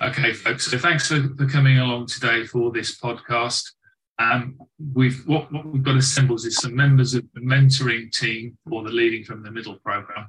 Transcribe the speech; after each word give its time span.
Okay, 0.00 0.32
folks. 0.32 0.70
So 0.70 0.78
thanks 0.78 1.08
for, 1.08 1.20
for 1.36 1.46
coming 1.46 1.78
along 1.78 2.06
today 2.06 2.46
for 2.46 2.70
this 2.70 2.96
podcast. 3.00 3.72
Um, 4.20 4.56
we've 4.94 5.26
what, 5.26 5.50
what 5.50 5.66
we've 5.66 5.82
got 5.82 5.96
assembled 5.96 6.44
is 6.44 6.56
some 6.58 6.76
members 6.76 7.14
of 7.14 7.24
the 7.34 7.40
mentoring 7.40 8.12
team 8.12 8.56
for 8.68 8.84
the 8.84 8.90
Leading 8.90 9.24
from 9.24 9.42
the 9.42 9.50
Middle 9.50 9.74
program. 9.84 10.28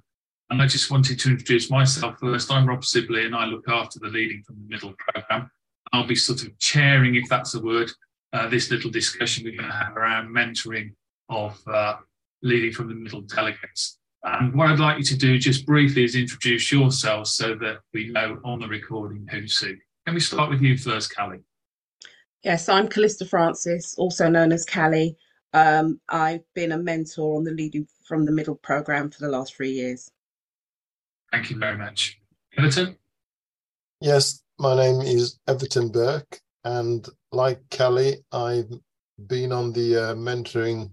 And 0.50 0.60
I 0.60 0.66
just 0.66 0.90
wanted 0.90 1.20
to 1.20 1.30
introduce 1.30 1.70
myself 1.70 2.18
first. 2.20 2.52
I'm 2.52 2.68
Rob 2.68 2.84
Sibley 2.84 3.28
and 3.28 3.36
I 3.36 3.46
look 3.46 3.70
after 3.70 4.00
the 4.00 4.08
Leading 4.08 4.42
from 4.42 4.56
the 4.56 4.74
Middle 4.74 4.96
program. 4.98 5.52
I'll 5.94 6.08
be 6.08 6.16
sort 6.16 6.42
of 6.42 6.58
chairing, 6.58 7.14
if 7.14 7.30
that's 7.30 7.54
a 7.54 7.62
word, 7.62 7.92
uh, 8.34 8.48
this 8.48 8.72
little 8.72 8.90
discussion 8.90 9.44
we're 9.44 9.56
going 9.56 9.70
to 9.70 9.76
have 9.76 9.96
around 9.96 10.36
mentoring 10.36 10.94
of 11.30 11.62
uh, 11.68 11.98
Leading 12.42 12.72
from 12.72 12.88
the 12.88 12.96
Middle 12.96 13.22
delegates. 13.22 13.99
And 14.24 14.54
what 14.54 14.70
I'd 14.70 14.80
like 14.80 14.98
you 14.98 15.04
to 15.06 15.18
do 15.18 15.38
just 15.38 15.66
briefly 15.66 16.04
is 16.04 16.16
introduce 16.16 16.72
yourselves 16.72 17.32
so 17.32 17.56
that 17.56 17.80
we 17.94 18.10
know 18.10 18.40
on 18.44 18.60
the 18.60 18.68
recording 18.68 19.26
who's 19.32 19.58
who. 19.58 19.76
Can 20.06 20.16
we 20.16 20.20
start 20.20 20.50
with 20.50 20.62
you 20.62 20.78
first, 20.78 21.16
Callie? 21.16 21.40
Yes, 22.44 22.68
I'm 22.70 22.88
Callista 22.88 23.26
Francis, 23.26 23.96
also 23.98 24.30
known 24.30 24.52
as 24.52 24.66
Callie. 24.66 25.16
Um, 25.54 26.00
I've 26.10 26.44
been 26.54 26.72
a 26.74 26.78
mentor 26.78 27.38
on 27.38 27.44
the 27.44 27.52
Leading 27.52 27.88
from 28.08 28.26
the 28.26 28.32
Middle 28.32 28.56
program 28.56 29.10
for 29.10 29.22
the 29.22 29.30
last 29.30 29.56
three 29.56 29.72
years. 29.72 30.12
Thank 31.32 31.50
you 31.50 31.58
very 31.58 31.78
much. 31.78 32.20
Everton? 32.58 32.98
Yes, 34.02 34.42
my 34.58 34.76
name 34.76 35.02
is 35.02 35.40
Everton 35.48 35.90
Burke, 35.90 36.40
and 36.64 37.08
like 37.32 37.62
Callie, 37.76 38.18
I've 38.32 38.72
been 39.28 39.52
on 39.52 39.72
the 39.74 39.96
uh, 39.96 40.16
mentoring 40.16 40.92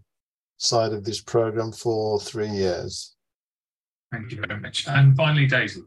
side 0.58 0.92
of 0.92 1.04
this 1.04 1.20
program 1.20 1.72
for 1.72 2.20
three 2.20 2.50
years. 2.50 3.15
Thank 4.12 4.32
you 4.32 4.42
very 4.46 4.60
much. 4.60 4.86
And 4.86 5.16
finally, 5.16 5.46
Daisy. 5.46 5.82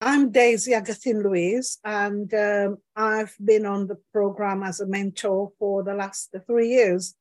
I'm 0.00 0.32
Daisy 0.32 0.72
Agathine 0.72 1.22
Louise, 1.22 1.78
and 1.84 2.32
um, 2.34 2.78
I've 2.96 3.36
been 3.42 3.64
on 3.64 3.86
the 3.86 3.98
program 4.12 4.64
as 4.64 4.80
a 4.80 4.86
mentor 4.86 5.52
for 5.60 5.84
the 5.84 5.94
last 5.94 6.34
three 6.46 6.70
years. 6.70 7.14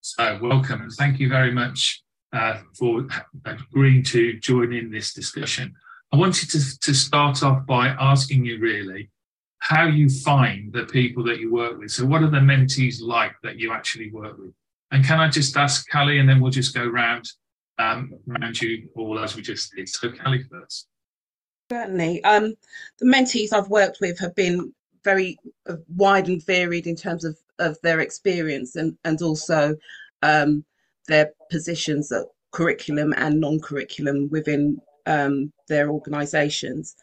So, 0.00 0.38
welcome 0.40 0.82
and 0.82 0.92
thank 0.92 1.18
you 1.18 1.28
very 1.28 1.50
much 1.50 2.04
uh, 2.32 2.60
for 2.78 3.08
agreeing 3.44 4.04
to 4.04 4.38
join 4.38 4.72
in 4.72 4.92
this 4.92 5.12
discussion. 5.12 5.74
I 6.12 6.16
wanted 6.16 6.50
to, 6.50 6.78
to 6.78 6.94
start 6.94 7.42
off 7.42 7.66
by 7.66 7.88
asking 7.88 8.44
you 8.44 8.60
really 8.60 9.10
how 9.58 9.86
you 9.86 10.08
find 10.08 10.72
the 10.72 10.84
people 10.84 11.24
that 11.24 11.40
you 11.40 11.52
work 11.52 11.78
with. 11.78 11.90
So, 11.90 12.06
what 12.06 12.22
are 12.22 12.30
the 12.30 12.38
mentees 12.38 13.00
like 13.00 13.34
that 13.42 13.58
you 13.58 13.72
actually 13.72 14.12
work 14.12 14.38
with? 14.38 14.52
And 14.92 15.04
can 15.04 15.18
I 15.18 15.28
just 15.28 15.56
ask 15.56 15.90
Callie, 15.90 16.20
and 16.20 16.28
then 16.28 16.40
we'll 16.40 16.52
just 16.52 16.74
go 16.74 16.86
round 16.86 17.28
um, 17.78 18.14
around 18.30 18.60
you 18.60 18.88
all 18.96 19.18
as 19.18 19.36
we 19.36 19.42
just 19.42 19.72
did. 19.74 19.88
So, 19.88 20.10
Callie 20.12 20.44
first. 20.50 20.88
Certainly. 21.70 22.22
Um, 22.24 22.54
the 22.98 23.06
mentees 23.06 23.52
I've 23.52 23.68
worked 23.68 23.98
with 24.00 24.18
have 24.18 24.34
been 24.34 24.72
very 25.02 25.38
uh, 25.68 25.76
wide 25.88 26.28
and 26.28 26.44
varied 26.44 26.86
in 26.86 26.96
terms 26.96 27.24
of, 27.24 27.38
of 27.58 27.78
their 27.82 28.00
experience 28.00 28.76
and, 28.76 28.96
and 29.04 29.20
also 29.22 29.76
um, 30.22 30.64
their 31.08 31.32
positions 31.50 32.10
at 32.12 32.24
curriculum 32.52 33.12
and 33.16 33.40
non-curriculum 33.40 34.28
within 34.30 34.80
um, 35.06 35.52
their 35.68 35.90
organisations. 35.90 36.96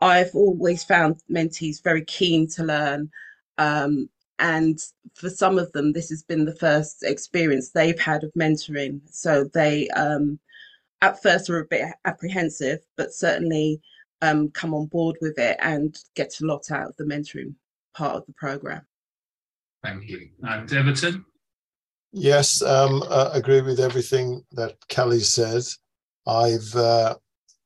I've 0.00 0.34
always 0.34 0.82
found 0.82 1.20
mentees 1.30 1.82
very 1.82 2.04
keen 2.04 2.48
to 2.50 2.64
learn 2.64 3.10
um, 3.58 4.08
and 4.42 4.80
for 5.14 5.30
some 5.30 5.56
of 5.56 5.70
them 5.72 5.92
this 5.92 6.10
has 6.10 6.22
been 6.24 6.44
the 6.44 6.56
first 6.56 7.04
experience 7.04 7.70
they've 7.70 7.98
had 7.98 8.24
of 8.24 8.32
mentoring. 8.34 9.00
So 9.08 9.44
they 9.44 9.88
um, 9.90 10.38
at 11.00 11.22
first 11.22 11.48
were 11.48 11.60
a 11.60 11.66
bit 11.66 11.86
apprehensive 12.04 12.80
but 12.96 13.14
certainly 13.14 13.80
um, 14.20 14.50
come 14.50 14.74
on 14.74 14.86
board 14.86 15.16
with 15.20 15.38
it 15.38 15.56
and 15.60 15.96
get 16.14 16.40
a 16.40 16.46
lot 16.46 16.70
out 16.70 16.88
of 16.88 16.96
the 16.96 17.04
mentoring 17.04 17.54
part 17.94 18.16
of 18.16 18.26
the 18.26 18.32
program. 18.32 18.82
Thank 19.82 20.08
you. 20.08 20.28
And 20.42 20.70
everton? 20.72 21.24
Yes 22.12 22.62
um, 22.62 23.04
i 23.10 23.30
agree 23.34 23.62
with 23.62 23.80
everything 23.80 24.44
that 24.52 24.76
Callie 24.92 25.20
said. 25.20 25.62
i've 26.26 26.74
uh, 26.74 27.14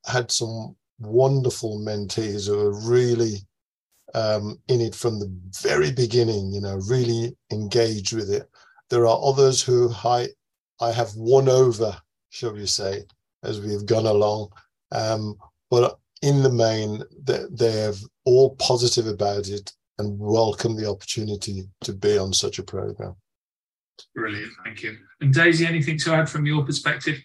had 0.06 0.30
some 0.30 0.76
wonderful 0.98 1.78
mentees 1.78 2.46
who 2.46 2.58
are 2.58 2.80
really 2.88 3.38
um, 4.14 4.58
in 4.68 4.80
it 4.80 4.94
from 4.94 5.18
the 5.18 5.32
very 5.62 5.92
beginning, 5.92 6.52
you 6.52 6.60
know, 6.60 6.76
really 6.88 7.36
engage 7.52 8.12
with 8.12 8.30
it. 8.30 8.48
There 8.90 9.06
are 9.06 9.20
others 9.22 9.62
who 9.62 9.92
I, 10.04 10.28
I 10.80 10.92
have 10.92 11.14
won 11.16 11.48
over, 11.48 11.96
shall 12.30 12.52
we 12.52 12.66
say, 12.66 13.04
as 13.42 13.60
we've 13.60 13.86
gone 13.86 14.06
along. 14.06 14.50
Um, 14.92 15.36
but 15.70 15.98
in 16.22 16.42
the 16.42 16.52
main, 16.52 17.02
they, 17.24 17.44
they're 17.50 17.92
all 18.24 18.54
positive 18.56 19.06
about 19.06 19.48
it 19.48 19.72
and 19.98 20.18
welcome 20.18 20.76
the 20.76 20.88
opportunity 20.88 21.68
to 21.82 21.92
be 21.92 22.18
on 22.18 22.32
such 22.32 22.58
a 22.58 22.62
program. 22.62 23.16
Brilliant, 24.14 24.52
thank 24.64 24.82
you. 24.82 24.96
And 25.20 25.32
Daisy, 25.32 25.66
anything 25.66 25.98
to 26.00 26.14
add 26.14 26.28
from 26.28 26.46
your 26.46 26.64
perspective? 26.64 27.18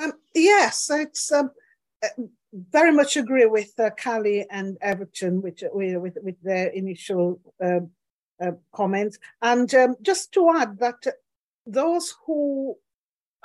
Um, 0.00 0.12
yes, 0.34 0.90
it's 0.90 1.30
um, 1.30 1.50
very 2.52 2.92
much 2.92 3.16
agree 3.16 3.46
with 3.46 3.78
uh, 3.78 3.90
Callie 4.02 4.46
and 4.50 4.78
Everton 4.80 5.42
with, 5.42 5.62
with, 5.72 6.16
with 6.22 6.40
their 6.42 6.68
initial 6.68 7.40
um, 7.62 7.90
uh, 8.40 8.52
comments. 8.72 9.18
And 9.42 9.72
um, 9.74 9.96
just 10.02 10.32
to 10.32 10.50
add 10.56 10.78
that 10.78 11.04
those 11.66 12.14
who 12.24 12.76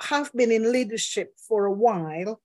have 0.00 0.32
been 0.32 0.50
in 0.50 0.72
leadership 0.72 1.34
for 1.36 1.66
a 1.66 1.72
while 1.72 2.40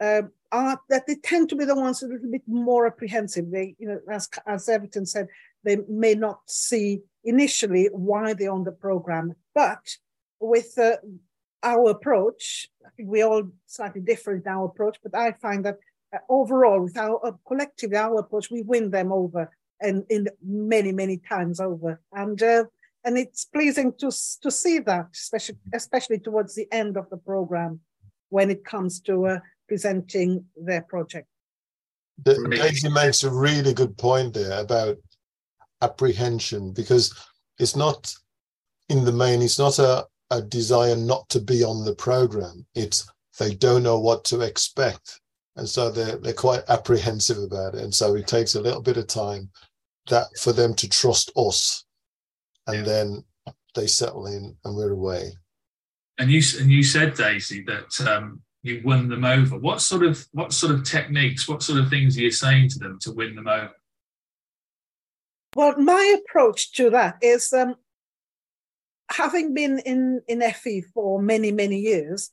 uh, 0.00 0.22
are 0.50 0.80
that 0.88 1.06
they 1.06 1.16
tend 1.16 1.48
to 1.48 1.56
be 1.56 1.64
the 1.64 1.74
ones 1.74 2.02
a 2.02 2.06
little 2.06 2.30
bit 2.30 2.42
more 2.46 2.86
apprehensive. 2.86 3.50
They, 3.50 3.74
you 3.78 3.88
know, 3.88 4.00
as, 4.10 4.28
as 4.46 4.68
Everton 4.68 5.06
said, 5.06 5.28
they 5.62 5.78
may 5.88 6.14
not 6.14 6.40
see 6.46 7.00
initially 7.24 7.88
why 7.92 8.34
they're 8.34 8.52
on 8.52 8.64
the 8.64 8.72
program, 8.72 9.34
but 9.54 9.96
with 10.40 10.78
uh, 10.78 10.96
our 11.64 11.90
approach, 11.90 12.68
I 12.86 12.90
think 12.90 13.08
we 13.08 13.22
all 13.22 13.42
slightly 13.66 14.00
different 14.00 14.44
in 14.44 14.52
our 14.52 14.66
approach, 14.66 14.98
but 15.02 15.16
I 15.16 15.32
find 15.32 15.64
that 15.64 15.78
uh, 16.14 16.18
overall, 16.28 16.82
with 16.82 16.96
our 16.96 17.26
uh, 17.26 17.32
collectively 17.46 17.96
our 17.96 18.20
approach, 18.20 18.50
we 18.50 18.62
win 18.62 18.90
them 18.90 19.12
over 19.12 19.50
and 19.80 20.04
in 20.08 20.28
many 20.42 20.92
many 20.92 21.16
times 21.18 21.58
over, 21.60 22.00
and 22.12 22.42
uh, 22.42 22.64
and 23.04 23.18
it's 23.18 23.44
pleasing 23.46 23.92
to 23.94 24.10
to 24.42 24.50
see 24.50 24.78
that, 24.80 25.08
especially 25.12 25.58
especially 25.74 26.18
towards 26.18 26.54
the 26.54 26.68
end 26.70 26.96
of 26.96 27.08
the 27.10 27.16
program, 27.16 27.80
when 28.28 28.50
it 28.50 28.64
comes 28.64 29.00
to 29.00 29.26
uh, 29.26 29.38
presenting 29.66 30.44
their 30.56 30.82
project. 30.82 31.26
Daisy 32.22 32.88
makes 32.90 33.24
a 33.24 33.30
really 33.30 33.74
good 33.74 33.98
point 33.98 34.34
there 34.34 34.60
about 34.60 34.98
apprehension 35.82 36.72
because 36.72 37.12
it's 37.58 37.74
not 37.74 38.14
in 38.88 39.04
the 39.04 39.12
main 39.12 39.42
it's 39.42 39.58
not 39.58 39.78
a 39.78 40.06
a 40.34 40.42
desire 40.42 40.96
not 40.96 41.28
to 41.30 41.40
be 41.40 41.62
on 41.62 41.84
the 41.84 41.94
program. 41.94 42.66
It's 42.74 43.10
they 43.38 43.54
don't 43.54 43.82
know 43.82 43.98
what 43.98 44.24
to 44.26 44.40
expect. 44.40 45.20
And 45.56 45.68
so 45.68 45.90
they're, 45.90 46.16
they're 46.16 46.32
quite 46.32 46.62
apprehensive 46.68 47.38
about 47.38 47.74
it. 47.74 47.82
And 47.82 47.94
so 47.94 48.14
it 48.14 48.26
takes 48.26 48.54
a 48.54 48.60
little 48.60 48.82
bit 48.82 48.96
of 48.96 49.06
time 49.06 49.50
that 50.10 50.26
for 50.38 50.52
them 50.52 50.74
to 50.74 50.88
trust 50.88 51.30
us. 51.36 51.84
And 52.66 52.78
yeah. 52.78 52.82
then 52.82 53.24
they 53.74 53.86
settle 53.86 54.26
in 54.26 54.56
and 54.64 54.76
we're 54.76 54.92
away. 54.92 55.32
And 56.18 56.30
you 56.30 56.42
and 56.60 56.70
you 56.70 56.82
said, 56.82 57.14
Daisy, 57.14 57.64
that 57.64 58.08
um, 58.08 58.40
you 58.62 58.80
won 58.84 59.08
them 59.08 59.24
over. 59.24 59.58
What 59.58 59.80
sort 59.80 60.04
of 60.04 60.24
what 60.32 60.52
sort 60.52 60.74
of 60.74 60.84
techniques, 60.84 61.48
what 61.48 61.62
sort 61.62 61.80
of 61.80 61.90
things 61.90 62.16
are 62.16 62.22
you 62.22 62.30
saying 62.30 62.70
to 62.70 62.78
them 62.78 62.98
to 63.02 63.12
win 63.12 63.34
them 63.34 63.48
over? 63.48 63.72
Well, 65.56 65.78
my 65.78 66.16
approach 66.20 66.72
to 66.72 66.90
that 66.90 67.18
is 67.20 67.52
um, 67.52 67.76
having 69.10 69.54
been 69.54 69.78
in, 69.80 70.22
in 70.28 70.40
FE 70.52 70.82
for 70.92 71.20
many, 71.20 71.52
many 71.52 71.78
years, 71.78 72.30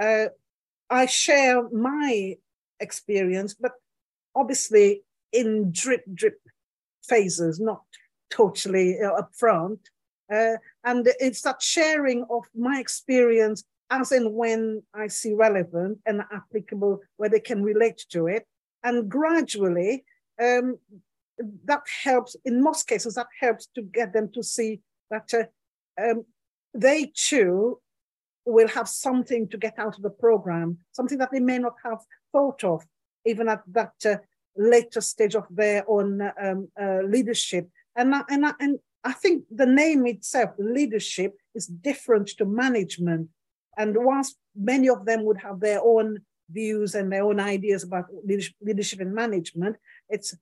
uh, 0.00 0.26
I 0.90 1.06
share 1.06 1.68
my 1.70 2.36
experience, 2.80 3.54
but 3.54 3.72
obviously 4.34 5.02
in 5.32 5.72
drip, 5.72 6.04
drip 6.12 6.40
phases, 7.02 7.60
not 7.60 7.82
totally 8.30 8.98
uh, 9.00 9.20
upfront. 9.20 9.78
Uh, 10.32 10.56
and 10.84 11.08
it's 11.20 11.42
that 11.42 11.60
sharing 11.60 12.24
of 12.30 12.44
my 12.54 12.78
experience 12.80 13.64
as 13.90 14.12
and 14.12 14.34
when 14.34 14.82
I 14.94 15.08
see 15.08 15.34
relevant 15.34 15.98
and 16.06 16.22
applicable, 16.32 17.00
where 17.16 17.28
they 17.28 17.40
can 17.40 17.62
relate 17.62 18.04
to 18.10 18.26
it. 18.26 18.46
And 18.82 19.08
gradually, 19.08 20.04
um, 20.42 20.78
that 21.64 21.82
helps, 22.02 22.36
in 22.44 22.62
most 22.62 22.86
cases, 22.86 23.14
that 23.14 23.26
helps 23.40 23.68
to 23.74 23.82
get 23.82 24.12
them 24.12 24.30
to 24.32 24.42
see 24.42 24.80
that 25.10 25.32
uh, 25.34 25.44
um, 26.02 26.24
they 26.72 27.12
too 27.14 27.78
will 28.46 28.68
have 28.68 28.88
something 28.88 29.48
to 29.48 29.56
get 29.56 29.78
out 29.78 29.96
of 29.96 30.02
the 30.02 30.10
program, 30.10 30.78
something 30.92 31.18
that 31.18 31.30
they 31.32 31.40
may 31.40 31.58
not 31.58 31.74
have 31.84 31.98
thought 32.32 32.62
of, 32.64 32.84
even 33.24 33.48
at 33.48 33.62
that 33.68 33.94
uh, 34.06 34.16
later 34.56 35.00
stage 35.00 35.34
of 35.34 35.46
their 35.50 35.84
own 35.88 36.20
um, 36.42 36.68
uh, 36.80 37.00
leadership. 37.06 37.68
And, 37.96 38.14
and, 38.28 38.46
and 38.60 38.78
I 39.02 39.12
think 39.12 39.44
the 39.50 39.66
name 39.66 40.06
itself, 40.06 40.50
leadership, 40.58 41.34
is 41.54 41.66
different 41.66 42.28
to 42.38 42.44
management. 42.44 43.28
And 43.78 43.96
whilst 43.96 44.36
many 44.54 44.88
of 44.88 45.06
them 45.06 45.24
would 45.24 45.38
have 45.38 45.60
their 45.60 45.80
own 45.82 46.18
views 46.50 46.94
and 46.94 47.10
their 47.10 47.24
own 47.24 47.40
ideas 47.40 47.82
about 47.82 48.06
leadership 48.60 49.00
and 49.00 49.14
management. 49.14 49.76
It's 50.08 50.36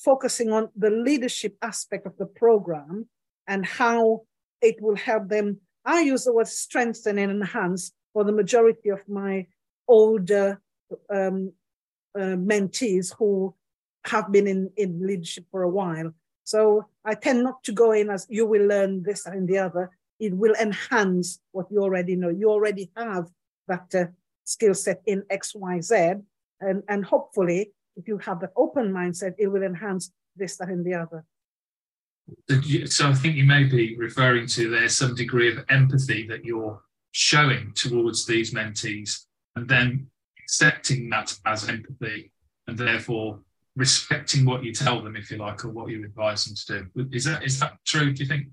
focusing 0.00 0.50
on 0.50 0.68
the 0.76 0.90
leadership 0.90 1.56
aspect 1.62 2.06
of 2.06 2.16
the 2.18 2.26
program 2.26 3.08
and 3.46 3.64
how 3.64 4.22
it 4.62 4.80
will 4.80 4.96
help 4.96 5.28
them. 5.28 5.58
I 5.84 6.00
use 6.02 6.24
the 6.24 6.32
word 6.32 6.48
strengthen 6.48 7.18
and 7.18 7.30
enhance 7.30 7.92
for 8.12 8.24
the 8.24 8.32
majority 8.32 8.88
of 8.88 9.00
my 9.08 9.46
older 9.88 10.60
um, 11.10 11.52
uh, 12.14 12.36
mentees 12.36 13.14
who 13.18 13.54
have 14.04 14.30
been 14.30 14.46
in, 14.46 14.70
in 14.76 15.06
leadership 15.06 15.44
for 15.50 15.62
a 15.62 15.68
while. 15.68 16.12
So 16.44 16.86
I 17.04 17.14
tend 17.14 17.42
not 17.42 17.62
to 17.64 17.72
go 17.72 17.92
in 17.92 18.10
as 18.10 18.26
you 18.28 18.46
will 18.46 18.66
learn 18.66 19.02
this 19.02 19.26
and 19.26 19.48
the 19.48 19.58
other. 19.58 19.90
It 20.18 20.36
will 20.36 20.54
enhance 20.60 21.40
what 21.52 21.66
you 21.70 21.82
already 21.82 22.16
know. 22.16 22.28
You 22.28 22.50
already 22.50 22.90
have 22.96 23.28
that 23.68 23.94
uh, 23.94 24.06
skill 24.44 24.74
set 24.74 25.02
in 25.06 25.24
X, 25.30 25.54
Y, 25.54 25.80
Z. 25.80 26.14
And, 26.60 26.82
and 26.88 27.04
hopefully, 27.04 27.72
if 27.96 28.06
you 28.06 28.18
have 28.18 28.40
that 28.40 28.52
open 28.56 28.92
mindset, 28.92 29.34
it 29.38 29.48
will 29.48 29.62
enhance 29.62 30.12
this, 30.36 30.56
that, 30.58 30.68
and 30.68 30.84
the 30.84 30.94
other. 30.94 31.24
Uh, 32.50 32.86
so 32.86 33.08
I 33.08 33.14
think 33.14 33.36
you 33.36 33.44
may 33.44 33.64
be 33.64 33.96
referring 33.96 34.46
to 34.48 34.70
there 34.70 34.88
some 34.88 35.14
degree 35.14 35.50
of 35.52 35.64
empathy 35.68 36.26
that 36.28 36.44
you're 36.44 36.80
showing 37.12 37.72
towards 37.74 38.26
these 38.26 38.54
mentees 38.54 39.26
and 39.56 39.68
then 39.68 40.06
accepting 40.42 41.10
that 41.10 41.36
as 41.46 41.68
empathy 41.68 42.32
and 42.66 42.78
therefore 42.78 43.40
respecting 43.76 44.44
what 44.44 44.62
you 44.62 44.72
tell 44.72 45.02
them, 45.02 45.16
if 45.16 45.30
you 45.30 45.38
like, 45.38 45.64
or 45.64 45.70
what 45.70 45.90
you 45.90 46.04
advise 46.04 46.44
them 46.44 46.54
to 46.54 46.88
do. 46.94 47.08
Is 47.12 47.24
that 47.24 47.42
is 47.42 47.58
that 47.60 47.74
true? 47.84 48.12
Do 48.12 48.22
you 48.22 48.28
think? 48.28 48.48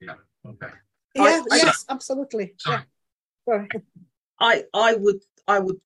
Yeah. 0.00 0.14
Okay. 0.46 0.72
Yeah. 1.14 1.22
I, 1.50 1.56
yes. 1.56 1.84
I, 1.88 1.92
absolutely. 1.92 2.54
Sorry. 2.58 2.78
Yeah. 3.46 3.54
Sorry. 3.54 3.68
I 4.40 4.64
I 4.74 4.94
would 4.94 5.22
I 5.46 5.58
would 5.58 5.80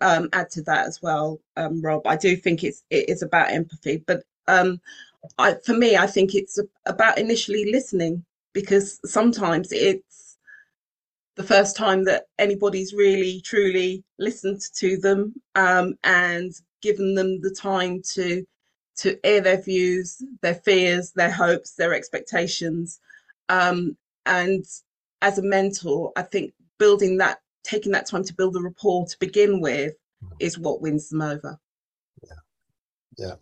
um, 0.00 0.28
add 0.32 0.50
to 0.50 0.62
that 0.62 0.86
as 0.86 1.02
well, 1.02 1.40
um, 1.56 1.82
Rob. 1.82 2.06
I 2.06 2.16
do 2.16 2.36
think 2.36 2.64
it's 2.64 2.82
it 2.90 3.08
is 3.08 3.22
about 3.22 3.50
empathy, 3.50 4.02
but 4.06 4.24
um, 4.48 4.80
I, 5.38 5.54
for 5.64 5.74
me, 5.74 5.96
I 5.96 6.06
think 6.06 6.34
it's 6.34 6.58
about 6.86 7.18
initially 7.18 7.70
listening 7.72 8.24
because 8.54 9.00
sometimes 9.04 9.72
it's 9.72 10.38
the 11.36 11.42
first 11.42 11.76
time 11.76 12.04
that 12.04 12.26
anybody's 12.38 12.92
really 12.92 13.40
truly 13.42 14.04
listened 14.18 14.60
to 14.76 14.98
them 14.98 15.34
um, 15.54 15.94
and 16.04 16.52
given 16.82 17.14
them 17.14 17.40
the 17.42 17.50
time 17.50 18.02
to 18.14 18.46
to 18.96 19.18
air 19.24 19.40
their 19.42 19.60
views, 19.62 20.22
their 20.42 20.56
fears, 20.56 21.12
their 21.12 21.30
hopes, 21.30 21.74
their 21.74 21.94
expectations. 21.94 23.00
Um, 23.48 23.96
and 24.26 24.64
as 25.22 25.38
a 25.38 25.42
mentor, 25.42 26.12
I 26.16 26.22
think 26.22 26.54
building 26.78 27.18
that, 27.18 27.41
taking 27.64 27.92
that 27.92 28.08
time 28.08 28.24
to 28.24 28.34
build 28.34 28.56
a 28.56 28.60
rapport 28.60 29.06
to 29.06 29.16
begin 29.18 29.60
with 29.60 29.92
mm-hmm. 30.22 30.34
is 30.40 30.58
what 30.58 30.80
wins 30.80 31.08
them 31.08 31.22
over. 31.22 31.58
Yeah. 32.22 32.36
Yeah, 33.18 33.34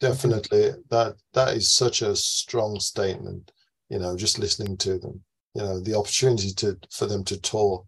definitely. 0.00 0.72
That 0.90 1.16
that 1.32 1.56
is 1.56 1.72
such 1.72 2.02
a 2.02 2.14
strong 2.16 2.80
statement 2.80 3.50
you 3.88 3.98
know, 3.98 4.16
just 4.16 4.38
listening 4.38 4.76
to 4.78 4.98
them, 4.98 5.22
you 5.54 5.62
know, 5.62 5.80
the 5.80 5.96
opportunity 5.96 6.50
to 6.52 6.78
for 6.90 7.06
them 7.06 7.24
to 7.24 7.40
talk. 7.40 7.86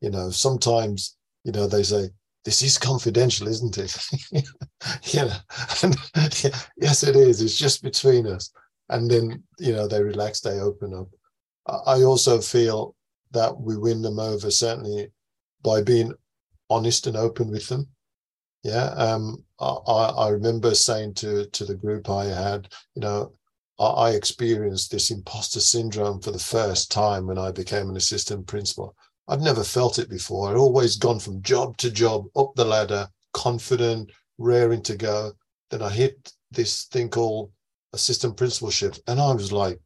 You 0.00 0.10
know, 0.10 0.30
sometimes, 0.30 1.16
you 1.44 1.52
know, 1.52 1.66
they 1.66 1.82
say, 1.82 2.08
this 2.44 2.62
is 2.62 2.78
confidential, 2.78 3.46
isn't 3.46 3.78
it? 3.78 3.96
you 4.32 5.20
know, 5.20 5.36
and, 5.82 5.96
yes, 6.76 7.02
it 7.02 7.16
is. 7.16 7.40
It's 7.40 7.56
just 7.56 7.82
between 7.82 8.26
us. 8.26 8.52
And 8.88 9.10
then, 9.10 9.42
you 9.58 9.72
know, 9.72 9.86
they 9.86 10.02
relax, 10.02 10.40
they 10.40 10.58
open 10.58 10.92
up. 10.94 11.08
I 11.86 12.02
also 12.02 12.40
feel 12.40 12.96
that 13.30 13.56
we 13.56 13.76
win 13.76 14.02
them 14.02 14.18
over 14.18 14.50
certainly 14.50 15.12
by 15.62 15.82
being 15.82 16.12
honest 16.70 17.06
and 17.06 17.16
open 17.16 17.50
with 17.50 17.68
them. 17.68 17.88
Yeah. 18.62 18.86
Um, 18.90 19.44
I, 19.60 19.66
I 19.66 20.28
remember 20.28 20.74
saying 20.74 21.14
to 21.14 21.46
to 21.46 21.64
the 21.64 21.74
group 21.74 22.08
I 22.08 22.26
had, 22.26 22.68
you 22.94 23.02
know, 23.02 23.32
I 23.78 24.10
experienced 24.10 24.90
this 24.90 25.10
imposter 25.10 25.60
syndrome 25.60 26.20
for 26.20 26.30
the 26.30 26.38
first 26.38 26.90
time 26.90 27.26
when 27.26 27.38
I 27.38 27.50
became 27.50 27.90
an 27.90 27.96
assistant 27.96 28.46
principal. 28.46 28.94
I'd 29.28 29.40
never 29.40 29.64
felt 29.64 29.98
it 29.98 30.10
before. 30.10 30.50
I'd 30.50 30.56
always 30.56 30.96
gone 30.96 31.18
from 31.18 31.42
job 31.42 31.76
to 31.78 31.90
job, 31.90 32.26
up 32.36 32.52
the 32.54 32.64
ladder, 32.64 33.08
confident, 33.32 34.10
raring 34.38 34.82
to 34.82 34.96
go. 34.96 35.32
Then 35.70 35.82
I 35.82 35.90
hit 35.90 36.32
this 36.50 36.84
thing 36.84 37.08
called 37.08 37.50
assistant 37.92 38.36
principalship, 38.36 38.96
and 39.06 39.20
I 39.20 39.32
was 39.32 39.52
like, 39.52 39.80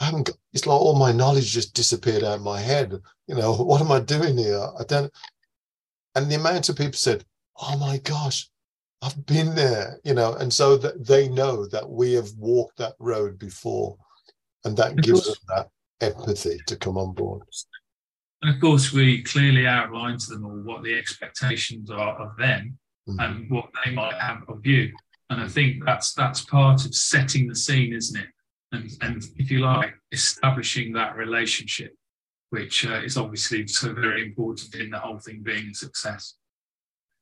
I 0.00 0.06
haven't. 0.06 0.26
Got, 0.26 0.36
it's 0.52 0.66
like 0.66 0.80
all 0.80 0.98
my 0.98 1.12
knowledge 1.12 1.52
just 1.52 1.74
disappeared 1.74 2.24
out 2.24 2.36
of 2.36 2.42
my 2.42 2.60
head. 2.60 2.92
You 3.26 3.34
know, 3.34 3.54
what 3.56 3.80
am 3.80 3.92
I 3.92 4.00
doing 4.00 4.38
here? 4.38 4.66
I 4.78 4.84
don't. 4.84 5.12
And 6.14 6.30
the 6.30 6.36
amount 6.36 6.68
of 6.68 6.76
people 6.76 6.94
said, 6.94 7.24
"Oh 7.60 7.76
my 7.78 7.98
gosh, 7.98 8.48
I've 9.02 9.26
been 9.26 9.54
there, 9.54 10.00
you 10.04 10.14
know, 10.14 10.34
and 10.34 10.52
so 10.52 10.76
that 10.78 11.06
they 11.06 11.28
know 11.28 11.66
that 11.68 11.88
we 11.88 12.12
have 12.14 12.30
walked 12.36 12.78
that 12.78 12.94
road 12.98 13.38
before, 13.38 13.96
and 14.64 14.76
that 14.76 14.96
gives 14.96 15.26
them 15.26 15.36
that 15.48 15.68
empathy 16.00 16.58
to 16.66 16.76
come 16.76 16.98
on 16.98 17.12
board. 17.12 17.42
And 18.42 18.54
of 18.54 18.60
course, 18.60 18.92
we 18.92 19.22
clearly 19.22 19.66
outline 19.66 20.18
to 20.18 20.30
them 20.30 20.44
all 20.44 20.62
what 20.62 20.82
the 20.82 20.96
expectations 20.96 21.90
are 21.90 22.14
of 22.16 22.36
them 22.36 22.78
mm-hmm. 23.08 23.20
and 23.20 23.50
what 23.50 23.68
they 23.84 23.92
might 23.92 24.14
have 24.14 24.42
of 24.48 24.64
you. 24.64 24.92
And 25.30 25.40
I 25.40 25.48
think 25.48 25.84
that's 25.84 26.14
that's 26.14 26.44
part 26.44 26.84
of 26.84 26.94
setting 26.94 27.48
the 27.48 27.56
scene, 27.56 27.92
isn't 27.92 28.18
it? 28.18 28.28
And 28.72 28.90
and 29.00 29.24
if 29.36 29.50
you 29.50 29.60
like, 29.60 29.94
establishing 30.12 30.92
that 30.92 31.16
relationship, 31.16 31.94
which 32.50 32.86
uh, 32.86 33.00
is 33.02 33.16
obviously 33.16 33.66
so 33.66 33.92
very 33.92 34.22
important 34.22 34.74
in 34.74 34.90
the 34.90 34.98
whole 34.98 35.18
thing 35.18 35.42
being 35.42 35.70
a 35.70 35.74
success. 35.74 36.34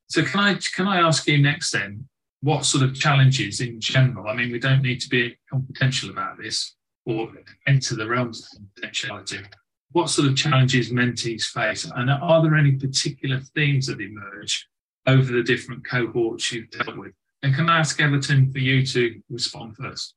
So 0.09 0.25
can 0.25 0.41
I 0.41 0.55
can 0.75 0.87
I 0.87 1.01
ask 1.01 1.27
you 1.27 1.39
next 1.39 1.71
then? 1.73 2.09
What 2.43 2.65
sort 2.65 2.85
of 2.85 2.95
challenges 2.95 3.61
in 3.61 3.81
general? 3.81 4.29
I 4.29 4.35
mean, 4.35 4.53
we 4.53 4.59
don't 4.59 4.83
need 4.83 5.01
to 5.01 5.09
be 5.09 5.37
confidential 5.51 6.11
about 6.11 6.39
this 6.39 6.75
or 7.07 7.33
enter 7.67 7.95
the 7.95 8.07
realms 8.07 8.43
of 8.43 8.61
confidentiality. 8.83 9.47
What 9.93 10.11
sort 10.11 10.29
of 10.29 10.37
challenges 10.37 10.93
mentees 10.93 11.45
face, 11.45 11.91
and 11.95 12.11
are 12.11 12.43
there 12.43 12.57
any 12.57 12.73
particular 12.73 13.41
themes 13.55 13.87
that 13.87 14.01
emerge 14.01 14.69
over 15.07 15.33
the 15.33 15.43
different 15.43 15.87
cohorts 15.87 16.53
you've 16.53 16.71
dealt 16.71 16.99
with? 16.99 17.13
And 17.43 17.55
can 17.55 17.71
I 17.71 17.79
ask 17.79 18.01
Everton 18.01 18.53
for 18.53 18.59
you 18.59 18.85
to 18.87 19.23
respond 19.31 19.77
first? 19.77 20.15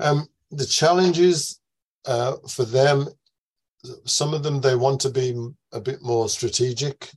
Um, 0.00 0.26
the 0.50 0.66
challenges 0.66 1.60
uh, 2.06 2.36
for 2.48 2.64
them, 2.64 3.08
some 4.04 4.34
of 4.34 4.42
them 4.42 4.60
they 4.60 4.76
want 4.76 5.00
to 5.02 5.10
be 5.10 5.34
a 5.72 5.80
bit 5.80 6.02
more 6.02 6.28
strategic 6.28 7.10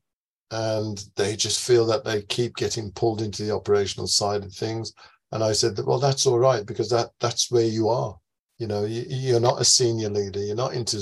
and 0.52 1.04
they 1.16 1.36
just 1.36 1.66
feel 1.66 1.86
that 1.88 2.06
they 2.06 2.22
keep 2.24 2.56
getting 2.56 2.92
pulled 2.92 3.22
into 3.22 3.44
the 3.44 3.54
operational 3.54 4.08
side 4.08 4.44
of 4.44 4.54
things. 4.54 4.94
And 5.32 5.44
I 5.44 5.52
said 5.52 5.80
well, 5.84 6.00
that's 6.00 6.26
all 6.28 6.38
right 6.38 6.66
because 6.66 6.90
that 6.92 7.10
that's 7.20 7.52
where 7.52 7.66
you 7.66 7.90
are. 7.90 8.16
You 8.60 8.68
know, 8.68 8.86
you, 8.86 9.36
are 9.36 9.42
not 9.42 9.60
a 9.60 9.66
senior 9.66 10.10
leader. 10.10 10.40
You're 10.40 10.56
not 10.56 10.74
into 10.74 11.02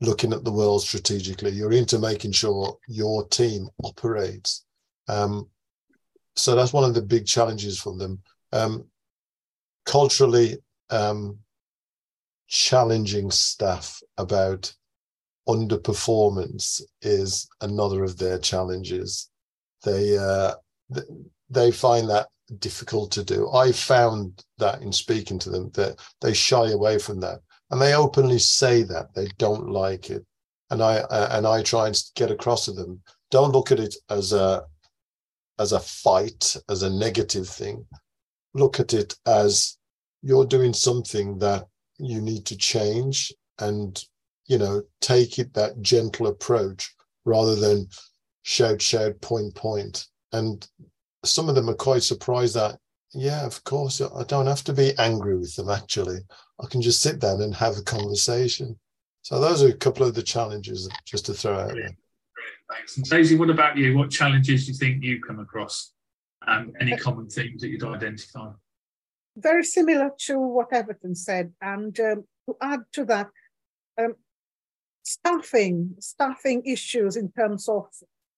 looking 0.00 0.32
at 0.32 0.44
the 0.44 0.52
world 0.52 0.82
strategically. 0.82 1.52
You're 1.52 1.72
into 1.72 1.98
making 1.98 2.32
sure 2.32 2.76
your 2.88 3.26
team 3.28 3.68
operates. 3.84 4.64
Um, 5.08 5.48
so 6.34 6.56
that's 6.56 6.72
one 6.72 6.84
of 6.84 6.94
the 6.94 7.02
big 7.02 7.24
challenges 7.24 7.80
for 7.80 7.96
them. 7.96 8.20
Um, 8.52 8.84
culturally, 9.86 10.58
um, 10.92 11.38
challenging 12.48 13.30
staff 13.30 14.00
about 14.18 14.72
underperformance 15.48 16.80
is 17.00 17.48
another 17.60 18.04
of 18.04 18.18
their 18.18 18.38
challenges. 18.38 19.30
They 19.84 20.16
uh, 20.16 20.54
they 21.50 21.72
find 21.72 22.08
that 22.08 22.28
difficult 22.58 23.10
to 23.12 23.24
do. 23.24 23.50
I 23.52 23.72
found 23.72 24.44
that 24.58 24.82
in 24.82 24.92
speaking 24.92 25.38
to 25.40 25.50
them 25.50 25.70
that 25.74 25.98
they 26.20 26.34
shy 26.34 26.70
away 26.70 26.98
from 26.98 27.20
that, 27.20 27.40
and 27.70 27.80
they 27.80 27.94
openly 27.94 28.38
say 28.38 28.82
that 28.82 29.14
they 29.14 29.28
don't 29.38 29.68
like 29.68 30.10
it. 30.10 30.24
And 30.70 30.82
I 30.82 30.98
uh, 30.98 31.28
and 31.32 31.46
I 31.46 31.62
try 31.62 31.86
and 31.86 32.02
get 32.14 32.30
across 32.30 32.66
to 32.66 32.72
them. 32.72 33.02
Don't 33.30 33.52
look 33.52 33.72
at 33.72 33.80
it 33.80 33.96
as 34.10 34.32
a 34.32 34.64
as 35.58 35.72
a 35.72 35.80
fight, 35.80 36.56
as 36.68 36.82
a 36.82 36.90
negative 36.90 37.48
thing. 37.48 37.86
Look 38.54 38.78
at 38.80 38.92
it 38.92 39.16
as 39.26 39.78
you're 40.22 40.46
doing 40.46 40.72
something 40.72 41.38
that 41.38 41.66
you 41.98 42.20
need 42.20 42.46
to 42.46 42.56
change 42.56 43.32
and 43.58 44.02
you 44.46 44.58
know, 44.58 44.82
take 45.00 45.38
it 45.38 45.54
that 45.54 45.80
gentle 45.80 46.26
approach 46.26 46.94
rather 47.24 47.54
than 47.54 47.88
shout, 48.42 48.82
shout, 48.82 49.20
point, 49.20 49.54
point. 49.54 50.06
And 50.32 50.66
some 51.24 51.48
of 51.48 51.54
them 51.54 51.70
are 51.70 51.74
quite 51.74 52.02
surprised 52.02 52.54
that, 52.56 52.78
yeah, 53.14 53.46
of 53.46 53.62
course, 53.64 54.00
I 54.00 54.24
don't 54.24 54.46
have 54.46 54.64
to 54.64 54.72
be 54.72 54.92
angry 54.98 55.38
with 55.38 55.54
them, 55.56 55.70
actually. 55.70 56.18
I 56.62 56.66
can 56.66 56.82
just 56.82 57.02
sit 57.02 57.18
down 57.18 57.40
and 57.42 57.54
have 57.54 57.76
a 57.76 57.82
conversation. 57.82 58.78
So 59.22 59.40
those 59.40 59.62
are 59.62 59.68
a 59.68 59.74
couple 59.74 60.06
of 60.06 60.14
the 60.14 60.22
challenges 60.22 60.88
just 61.06 61.26
to 61.26 61.34
throw 61.34 61.58
out 61.58 61.74
there. 61.74 61.96
Thanks. 62.70 62.96
And 62.96 63.08
Daisy, 63.08 63.36
what 63.36 63.50
about 63.50 63.76
you? 63.76 63.96
What 63.96 64.10
challenges 64.10 64.66
do 64.66 64.72
you 64.72 64.78
think 64.78 65.02
you 65.02 65.20
come 65.22 65.38
across? 65.38 65.92
And 66.46 66.74
any 66.80 66.96
common 66.96 67.28
themes 67.28 67.62
that 67.62 67.68
you'd 67.68 67.84
identify? 67.84 68.50
Very 69.36 69.64
similar 69.64 70.10
to 70.26 70.38
what 70.38 70.72
Everton 70.72 71.14
said. 71.14 71.52
And 71.60 71.98
um, 72.00 72.24
to 72.46 72.56
add 72.60 72.80
to 72.92 73.04
that, 73.06 73.28
um, 73.98 74.14
staffing, 75.02 75.94
staffing 76.00 76.62
issues 76.64 77.16
in 77.16 77.30
terms 77.32 77.68
of 77.68 77.86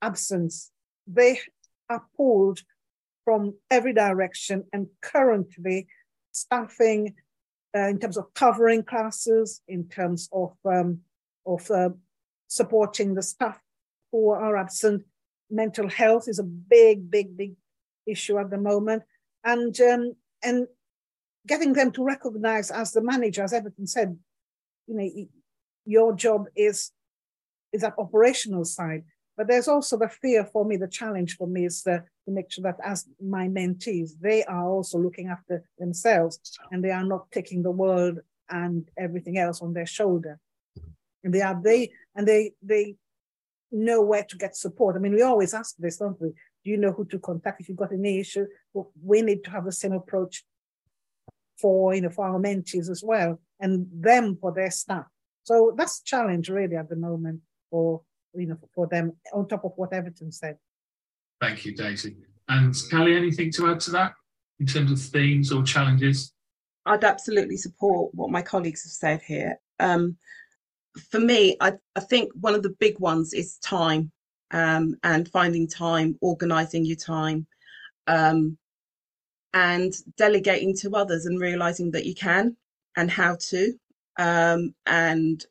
absence. 0.03 0.71
They 1.07 1.41
are 1.89 2.05
pulled 2.17 2.61
from 3.25 3.55
every 3.71 3.93
direction, 3.93 4.65
and 4.73 4.87
currently, 5.01 5.87
staffing 6.33 7.15
uh, 7.77 7.89
in 7.89 7.99
terms 7.99 8.17
of 8.17 8.33
covering 8.35 8.83
classes, 8.83 9.63
in 9.67 9.89
terms 9.89 10.29
of 10.33 10.53
um, 10.65 11.01
of 11.47 11.71
uh, 11.71 11.91
supporting 12.49 13.15
the 13.15 13.23
staff 13.23 13.59
who 14.13 14.31
are 14.31 14.57
absent. 14.57 15.03
Mental 15.51 15.89
health 15.89 16.29
is 16.29 16.39
a 16.39 16.45
big, 16.45 17.11
big, 17.11 17.37
big 17.37 17.55
issue 18.07 18.39
at 18.39 18.51
the 18.51 18.59
moment, 18.59 19.03
and 19.45 19.79
um, 19.81 20.15
and 20.43 20.67
getting 21.47 21.73
them 21.73 21.91
to 21.93 22.05
recognize 22.05 22.71
as 22.71 22.93
the 22.93 23.03
manager, 23.03 23.43
as 23.43 23.53
Everton 23.53 23.87
said, 23.87 24.19
you 24.87 24.97
know, 24.97 25.27
your 25.85 26.15
job 26.15 26.47
is 26.57 26.93
is 27.73 27.83
that 27.83 27.95
operational 27.99 28.65
side. 28.65 29.03
But 29.37 29.49
there's 29.49 29.67
also 29.67 29.99
the 29.99 30.09
fear 30.09 30.45
for 30.45 30.65
me, 30.65 30.77
the 30.77 30.87
challenge 30.87 31.37
for 31.37 31.49
me 31.49 31.67
is 31.67 31.83
the, 31.83 32.05
to 32.25 32.31
make 32.31 32.53
sure 32.53 32.63
that 32.63 32.79
as 32.85 33.07
my 33.21 33.49
mentees, 33.49 34.13
they 34.21 34.45
are 34.45 34.69
also 34.69 34.97
looking 34.97 35.27
after 35.27 35.65
themselves 35.77 36.39
and 36.71 36.85
they 36.85 36.93
are 36.93 37.05
not 37.05 37.33
taking 37.33 37.63
the 37.63 37.73
world 37.73 38.21
and 38.49 38.89
everything 38.97 39.39
else 39.39 39.61
on 39.61 39.73
their 39.73 39.87
shoulder. 39.87 40.39
And 41.25 41.35
they 41.35 41.41
are 41.41 41.61
they 41.61 41.91
and 42.15 42.29
they 42.29 42.53
they 42.63 42.97
know 43.73 44.03
where 44.03 44.23
to 44.23 44.37
get 44.37 44.57
support. 44.57 44.95
I 44.95 45.01
mean, 45.01 45.15
we 45.15 45.23
always 45.23 45.53
ask 45.53 45.75
this, 45.79 45.97
don't 45.97 46.21
we? 46.21 46.29
Do 46.29 46.71
you 46.71 46.77
know 46.77 46.93
who 46.93 47.05
to 47.07 47.19
contact 47.19 47.61
if 47.61 47.69
you've 47.69 47.79
got 47.79 47.93
any 47.93 48.21
issue? 48.21 48.47
Well, 48.73 48.93
we 49.03 49.23
need 49.23 49.43
to 49.45 49.51
have 49.51 49.65
the 49.65 49.73
same 49.73 49.93
approach 49.93 50.45
for 51.61 51.95
you 51.95 52.03
know 52.03 52.11
for 52.11 52.27
our 52.27 52.39
mentees 52.39 52.91
as 52.91 53.03
well, 53.05 53.41
and 53.61 53.87
them 53.93 54.37
for 54.41 54.53
their 54.53 54.71
staff. 54.71 55.07
So 55.45 55.75
that's 55.77 56.01
a 56.01 56.05
challenge 56.05 56.49
really 56.49 56.77
at 56.77 56.89
the 56.89 56.97
moment 56.97 57.41
for 57.71 58.03
you 58.35 58.47
know 58.47 58.59
for 58.75 58.87
them 58.87 59.13
on 59.33 59.49
top 59.49 59.65
of 59.65 59.73
what 59.77 59.93
Everton 59.93 60.33
said. 60.33 60.59
Thank 61.41 61.65
you, 61.65 61.75
Daisy. 61.75 62.17
And 62.49 62.75
Callie, 62.91 63.17
anything 63.17 63.51
to 63.53 63.71
add 63.71 63.81
to 63.81 63.91
that 63.93 64.15
in 64.61 64.67
terms 64.67 64.93
of 64.93 65.01
themes 65.01 65.53
or 65.53 65.63
challenges? 65.63 66.33
I'd 66.87 67.05
absolutely 67.05 67.57
support 67.57 68.15
what 68.15 68.31
my 68.31 68.43
colleagues 68.43 68.85
have 68.85 68.93
said 68.93 69.23
here. 69.23 69.59
Um, 69.81 70.17
for 71.11 71.19
me, 71.19 71.57
I, 71.61 71.73
I 71.97 72.01
think 72.01 72.31
one 72.35 72.55
of 72.55 72.63
the 72.63 72.77
big 72.79 72.99
ones 73.01 73.33
is 73.33 73.57
time 73.59 74.13
um, 74.51 74.95
and 75.03 75.29
finding 75.29 75.67
time, 75.67 76.17
organizing 76.21 76.85
your 76.85 76.97
time, 76.97 77.47
um, 78.07 78.59
and 79.55 79.95
delegating 80.17 80.77
to 80.77 80.95
others 80.95 81.27
and 81.27 81.41
realizing 81.41 81.91
that 81.93 82.05
you 82.05 82.15
can 82.15 82.57
and 82.97 83.11
how 83.11 83.37
to, 83.37 83.73
um, 84.19 84.75
and 84.87 85.47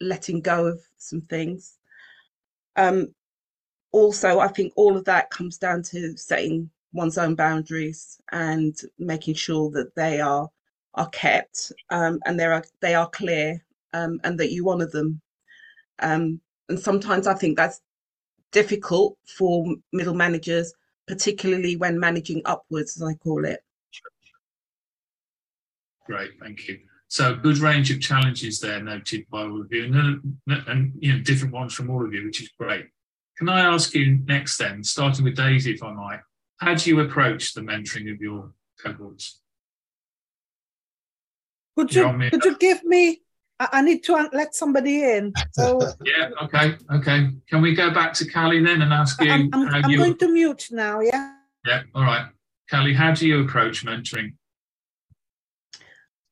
letting 0.00 0.40
go 0.40 0.66
of 0.66 0.80
some 0.96 1.20
things. 1.20 1.78
Um, 2.76 3.14
also, 3.92 4.38
I 4.38 4.48
think 4.48 4.72
all 4.76 4.96
of 4.96 5.04
that 5.04 5.30
comes 5.30 5.58
down 5.58 5.82
to 5.84 6.16
setting 6.16 6.70
one's 6.92 7.18
own 7.18 7.34
boundaries 7.34 8.20
and 8.32 8.74
making 8.98 9.34
sure 9.34 9.70
that 9.70 9.94
they 9.94 10.20
are 10.20 10.48
are 10.94 11.08
kept 11.08 11.72
um, 11.90 12.20
and 12.26 12.38
they 12.38 12.44
are 12.44 12.64
they 12.80 12.94
are 12.94 13.08
clear 13.08 13.64
um, 13.94 14.20
and 14.24 14.38
that 14.38 14.52
you 14.52 14.68
honour 14.70 14.86
them. 14.86 15.20
Um, 16.00 16.40
and 16.68 16.78
sometimes 16.78 17.26
I 17.26 17.34
think 17.34 17.56
that's 17.56 17.80
difficult 18.52 19.16
for 19.26 19.66
middle 19.92 20.14
managers, 20.14 20.72
particularly 21.06 21.76
when 21.76 21.98
managing 21.98 22.42
upwards, 22.44 22.96
as 22.96 23.02
I 23.02 23.14
call 23.14 23.44
it. 23.44 23.62
Great, 26.06 26.32
thank 26.40 26.68
you. 26.68 26.80
So 27.08 27.34
good 27.34 27.58
range 27.58 27.90
of 27.90 28.00
challenges 28.00 28.58
there 28.58 28.82
noted 28.82 29.26
by 29.30 29.42
all 29.42 29.60
of 29.60 29.72
you, 29.72 29.84
and, 29.84 30.38
and 30.66 30.92
you 30.98 31.12
know 31.12 31.20
different 31.20 31.52
ones 31.52 31.74
from 31.74 31.90
all 31.90 32.04
of 32.04 32.12
you, 32.14 32.24
which 32.24 32.40
is 32.40 32.50
great. 32.58 32.86
Can 33.36 33.48
I 33.48 33.60
ask 33.60 33.94
you 33.94 34.18
next 34.24 34.56
then, 34.58 34.82
starting 34.82 35.24
with 35.24 35.36
Daisy, 35.36 35.74
if 35.74 35.82
I 35.82 35.92
might, 35.92 36.20
how 36.58 36.74
do 36.74 36.88
you 36.88 37.00
approach 37.00 37.54
the 37.54 37.60
mentoring 37.60 38.10
of 38.12 38.20
your 38.20 38.52
cohorts? 38.82 39.40
Could 41.76 41.94
you, 41.94 42.30
could 42.30 42.44
you 42.44 42.56
give 42.58 42.84
me 42.84 43.22
I, 43.72 43.82
need 43.82 44.04
to 44.04 44.28
let 44.32 44.54
somebody 44.54 45.04
in. 45.04 45.32
So 45.52 45.80
yeah, 46.04 46.30
okay, 46.42 46.76
okay. 46.92 47.30
Can 47.48 47.62
we 47.62 47.74
go 47.74 47.92
back 47.92 48.12
to 48.14 48.28
Callie 48.30 48.62
then 48.62 48.82
and 48.82 48.92
ask 48.92 49.20
you? 49.20 49.30
I'm, 49.30 49.50
I'm, 49.52 49.68
I'm 49.68 49.90
you... 49.90 49.98
going 49.98 50.16
to 50.18 50.28
mute 50.28 50.68
now. 50.70 51.00
Yeah. 51.00 51.34
Yeah. 51.66 51.82
All 51.94 52.04
right, 52.04 52.26
Callie. 52.70 52.94
How 52.94 53.12
do 53.12 53.26
you 53.26 53.44
approach 53.44 53.84
mentoring? 53.84 54.34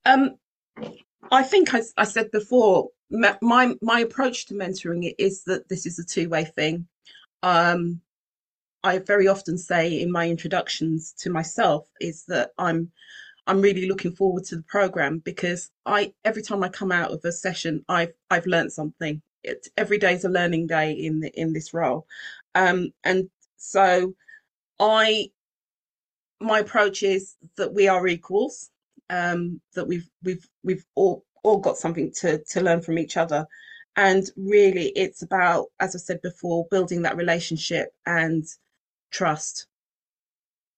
Um, 0.04 0.36
I 1.30 1.42
think 1.42 1.74
I, 1.74 1.82
I 1.96 2.04
said 2.04 2.30
before, 2.30 2.88
my 3.10 3.74
my 3.82 4.00
approach 4.00 4.46
to 4.46 4.54
mentoring 4.54 5.12
is 5.18 5.44
that 5.44 5.68
this 5.68 5.86
is 5.86 5.98
a 5.98 6.04
two 6.04 6.28
way 6.28 6.44
thing. 6.44 6.86
Um, 7.42 8.00
I 8.82 8.98
very 8.98 9.28
often 9.28 9.58
say 9.58 10.00
in 10.00 10.10
my 10.10 10.28
introductions 10.28 11.12
to 11.18 11.30
myself 11.30 11.86
is 12.00 12.24
that 12.28 12.52
I'm 12.58 12.90
I'm 13.50 13.60
really 13.60 13.88
looking 13.88 14.12
forward 14.14 14.44
to 14.44 14.56
the 14.56 14.62
program 14.62 15.18
because 15.18 15.72
I 15.84 16.14
every 16.24 16.40
time 16.40 16.62
I 16.62 16.68
come 16.68 16.92
out 16.92 17.10
of 17.10 17.24
a 17.24 17.32
session, 17.32 17.84
I've 17.88 18.12
I've 18.30 18.46
learned 18.46 18.72
something. 18.72 19.20
It, 19.42 19.66
every 19.76 19.98
day 19.98 20.14
is 20.14 20.24
a 20.24 20.28
learning 20.28 20.68
day 20.68 20.92
in 20.92 21.18
the, 21.18 21.30
in 21.30 21.52
this 21.52 21.74
role, 21.74 22.06
um, 22.54 22.92
and 23.02 23.28
so 23.56 24.14
I 24.78 25.30
my 26.40 26.60
approach 26.60 27.02
is 27.02 27.34
that 27.56 27.74
we 27.74 27.88
are 27.88 28.06
equals, 28.06 28.70
um, 29.10 29.60
that 29.74 29.88
we've 29.88 30.08
we've 30.22 30.48
we've 30.62 30.84
all 30.94 31.24
all 31.42 31.58
got 31.58 31.76
something 31.76 32.12
to 32.20 32.38
to 32.50 32.60
learn 32.60 32.80
from 32.82 33.00
each 33.00 33.16
other, 33.16 33.46
and 33.96 34.30
really 34.36 34.92
it's 34.94 35.22
about, 35.22 35.66
as 35.80 35.96
I 35.96 35.98
said 35.98 36.22
before, 36.22 36.68
building 36.70 37.02
that 37.02 37.16
relationship 37.16 37.88
and 38.06 38.44
trust 39.10 39.66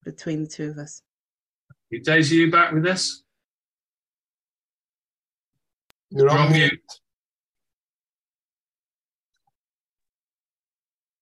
between 0.05 0.45
the 0.45 0.49
two 0.49 0.71
of 0.71 0.79
us. 0.79 1.03
Daisy, 2.01 2.37
you 2.37 2.51
back 2.51 2.73
with 2.73 2.87
us? 2.87 3.23
You're 6.11 6.31
on 6.31 6.53
mute. 6.53 6.81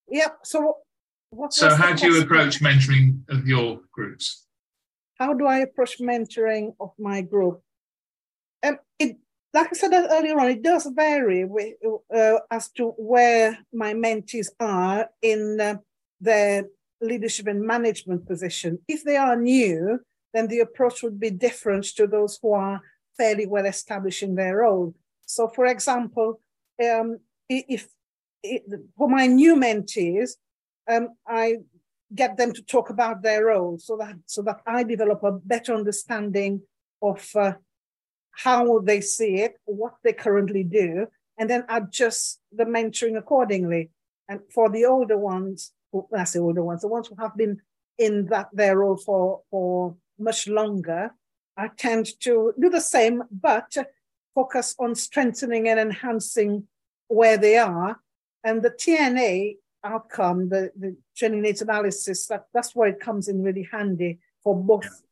Yep. 0.09 0.39
So, 0.43 0.79
what? 1.31 1.53
so 1.53 1.75
how 1.75 1.93
do 1.95 2.07
you 2.07 2.23
approach 2.23 2.61
mentoring 2.61 3.21
of 3.29 3.47
your 3.47 3.81
groups? 3.93 4.47
How 5.19 5.35
do 5.35 5.47
I 5.47 5.59
approach 5.59 5.99
mentoring 6.01 6.75
of 6.81 6.93
my 6.99 7.21
group? 7.21 7.63
Um, 8.65 8.79
it, 8.99 9.17
like 9.55 9.69
I 9.71 9.77
said 9.77 9.93
earlier 9.93 10.39
on, 10.39 10.49
it 10.49 10.63
does 10.63 10.91
vary 10.95 11.45
with, 11.45 11.75
uh, 12.15 12.39
as 12.51 12.71
to 12.73 12.89
where 12.97 13.59
my 13.73 13.95
mentees 13.95 14.49
are 14.59 15.09
in 15.23 15.61
uh, 15.61 15.77
their 16.21 16.65
leadership 17.01 17.47
and 17.47 17.63
management 17.63 18.27
position. 18.27 18.79
If 18.89 19.05
they 19.05 19.17
are 19.17 19.37
new, 19.37 20.01
then 20.33 20.49
the 20.49 20.61
approach 20.61 21.03
would 21.03 21.19
be 21.19 21.31
different 21.31 21.85
to 21.97 22.07
those 22.07 22.39
who 22.41 22.53
are 22.53 22.81
fairly 23.17 23.47
well 23.47 23.67
established 23.67 24.23
in 24.23 24.35
their 24.35 24.59
role. 24.59 24.95
So, 25.27 25.49
for 25.49 25.67
example, 25.67 26.41
um, 26.83 27.19
if, 27.49 27.87
if, 28.43 28.63
for 28.97 29.09
my 29.09 29.27
new 29.27 29.57
mentees, 29.57 30.31
um, 30.91 31.09
I 31.27 31.57
get 32.15 32.37
them 32.37 32.53
to 32.53 32.63
talk 32.63 32.91
about 32.91 33.23
their 33.23 33.47
role 33.47 33.79
so 33.79 33.97
that 33.97 34.17
so 34.27 34.43
that 34.43 34.61
I 34.67 34.83
develop 34.83 35.23
a 35.23 35.33
better 35.33 35.75
understanding 35.75 36.63
of 37.03 37.29
uh, 37.37 37.53
how 38.33 38.81
they 38.81 39.01
see 39.01 39.37
it, 39.37 39.55
what 39.65 39.95
they 40.03 40.13
currently 40.13 40.65
do, 40.65 41.07
and 41.39 41.49
then 41.49 41.65
adjust 41.69 42.41
the 42.53 42.65
mentoring 42.65 43.17
accordingly. 43.17 43.91
And 44.29 44.41
for 44.53 44.69
the 44.69 44.87
older 44.87 45.19
ones, 45.19 45.73
I 46.17 46.25
say 46.25 46.39
older 46.39 46.63
ones, 46.63 46.83
the 46.83 46.89
ones 46.89 47.09
who 47.09 47.17
have 47.17 47.37
been 47.37 47.61
in 47.99 48.27
that 48.27 48.49
their 48.53 48.79
role 48.79 48.97
for 48.97 49.43
for 49.51 49.97
much 50.21 50.49
longer, 50.49 51.15
I 51.57 51.69
tend 51.69 52.21
to 52.21 52.55
do 52.59 52.71
the 52.71 52.81
same, 52.81 53.23
but 53.31 53.77
focus 54.35 54.75
on 54.79 54.95
strengthening 54.95 55.69
and 55.69 55.79
enhancing 55.79 56.67
where 57.09 57.37
they 57.37 57.59
are. 57.59 58.01
And 58.45 58.63
the 58.63 58.71
TNA 58.71 59.57
outcome, 59.85 60.49
the, 60.49 60.71
the 60.79 60.97
training 61.17 61.43
needs 61.43 61.63
analysis, 61.63 62.27
that, 62.27 62.47
that's 62.55 62.75
where 62.75 62.89
it 62.89 63.01
comes 63.01 63.29
in 63.29 63.43
really 63.43 63.69
handy 63.71 64.19
for 64.43 64.57
both 64.57 65.03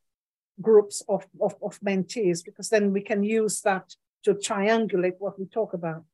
groups 0.61 1.03
of, 1.09 1.27
of, 1.41 1.55
of 1.63 1.79
mentees, 1.81 2.45
because 2.45 2.69
then 2.69 2.93
we 2.93 3.01
can 3.01 3.23
use 3.23 3.61
that 3.63 3.95
to 4.25 4.35
triangulate 4.35 5.15
what 5.19 5.39
we 5.39 5.47
talk 5.47 5.75
about. 5.75 6.05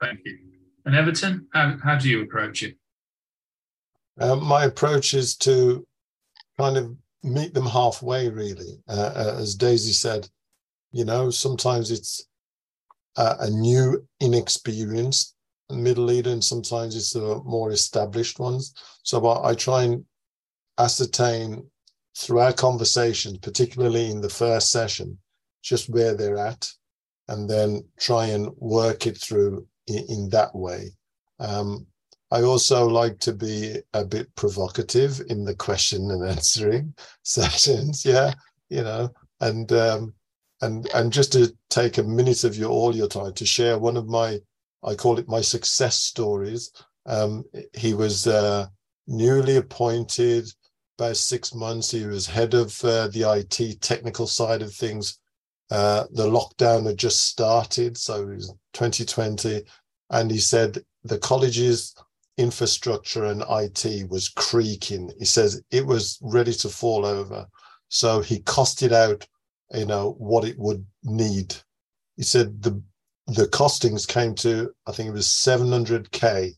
Thank 0.00 0.20
you. 0.24 0.38
And 0.84 0.94
Everton, 0.94 1.48
how, 1.52 1.76
how 1.82 1.96
do 1.96 2.08
you 2.08 2.22
approach 2.22 2.62
it? 2.62 2.76
Uh, 4.20 4.36
my 4.36 4.64
approach 4.64 5.14
is 5.14 5.36
to 5.36 5.86
kind 6.58 6.76
of 6.76 6.96
meet 7.22 7.54
them 7.54 7.66
halfway, 7.66 8.28
really. 8.28 8.80
Uh, 8.88 9.12
uh, 9.14 9.36
as 9.38 9.54
Daisy 9.54 9.92
said, 9.92 10.28
you 10.92 11.04
know, 11.04 11.30
sometimes 11.30 11.90
it's 11.90 12.26
a, 13.16 13.36
a 13.40 13.50
new, 13.50 14.06
inexperienced 14.20 15.34
middle 15.70 16.04
leader, 16.04 16.30
and 16.30 16.42
sometimes 16.42 16.96
it's 16.96 17.12
the 17.12 17.42
more 17.44 17.70
established 17.72 18.38
ones. 18.38 18.72
So 19.02 19.26
I, 19.26 19.50
I 19.50 19.54
try 19.54 19.82
and 19.84 20.04
ascertain 20.78 21.70
through 22.16 22.40
our 22.40 22.52
conversations, 22.54 23.38
particularly 23.38 24.10
in 24.10 24.20
the 24.20 24.30
first 24.30 24.70
session, 24.70 25.18
just 25.62 25.88
where 25.90 26.14
they're 26.14 26.38
at. 26.38 26.72
and 27.28 27.48
then 27.48 27.84
try 27.98 28.26
and 28.26 28.48
work 28.56 29.06
it 29.06 29.16
through 29.18 29.66
in, 29.86 30.04
in 30.08 30.28
that 30.30 30.54
way. 30.54 30.90
Um, 31.38 31.86
I 32.30 32.42
also 32.42 32.86
like 32.86 33.18
to 33.20 33.32
be 33.32 33.76
a 33.94 34.04
bit 34.04 34.34
provocative 34.34 35.20
in 35.28 35.44
the 35.44 35.54
question 35.54 36.10
and 36.10 36.28
answering 36.28 36.94
sessions. 37.22 38.04
Yeah, 38.04 38.34
you 38.68 38.82
know, 38.82 39.10
and 39.40 39.70
um, 39.72 40.14
and 40.60 40.88
and 40.94 41.12
just 41.12 41.32
to 41.32 41.54
take 41.70 41.98
a 41.98 42.02
minute 42.02 42.44
of 42.44 42.56
your 42.56 42.70
all 42.70 42.94
your 42.94 43.08
time 43.08 43.32
to 43.34 43.46
share 43.46 43.78
one 43.78 43.96
of 43.96 44.08
my, 44.08 44.38
I 44.82 44.94
call 44.94 45.18
it 45.18 45.28
my 45.28 45.40
success 45.40 45.96
stories. 45.96 46.72
Um, 47.06 47.44
he 47.74 47.94
was 47.94 48.26
uh, 48.26 48.66
newly 49.06 49.56
appointed 49.56 50.48
about 50.98 51.16
six 51.16 51.54
months. 51.54 51.90
He 51.90 52.04
was 52.04 52.26
head 52.26 52.54
of 52.54 52.84
uh, 52.84 53.08
the 53.08 53.22
IT 53.22 53.80
technical 53.80 54.26
side 54.26 54.60
of 54.60 54.74
things. 54.74 55.18
Uh, 55.70 56.04
the 56.12 56.26
lockdown 56.26 56.86
had 56.86 56.98
just 56.98 57.26
started, 57.26 57.96
so 57.96 58.22
it 58.22 58.34
was 58.34 58.54
2020, 58.72 59.62
and 60.10 60.30
he 60.30 60.38
said 60.38 60.78
the 61.04 61.18
college's 61.18 61.94
infrastructure 62.38 63.24
and 63.24 63.42
IT 63.50 64.08
was 64.08 64.28
creaking. 64.30 65.12
He 65.18 65.24
says 65.24 65.62
it 65.70 65.84
was 65.84 66.18
ready 66.22 66.52
to 66.54 66.68
fall 66.68 67.04
over, 67.04 67.46
so 67.88 68.20
he 68.20 68.40
costed 68.40 68.92
out, 68.92 69.26
you 69.74 69.84
know, 69.84 70.12
what 70.18 70.44
it 70.44 70.58
would 70.58 70.86
need. 71.04 71.54
He 72.16 72.22
said 72.22 72.62
the 72.62 72.82
the 73.26 73.46
costings 73.48 74.08
came 74.08 74.34
to 74.36 74.70
I 74.86 74.92
think 74.92 75.08
it 75.08 75.12
was 75.12 75.26
700k. 75.26 76.52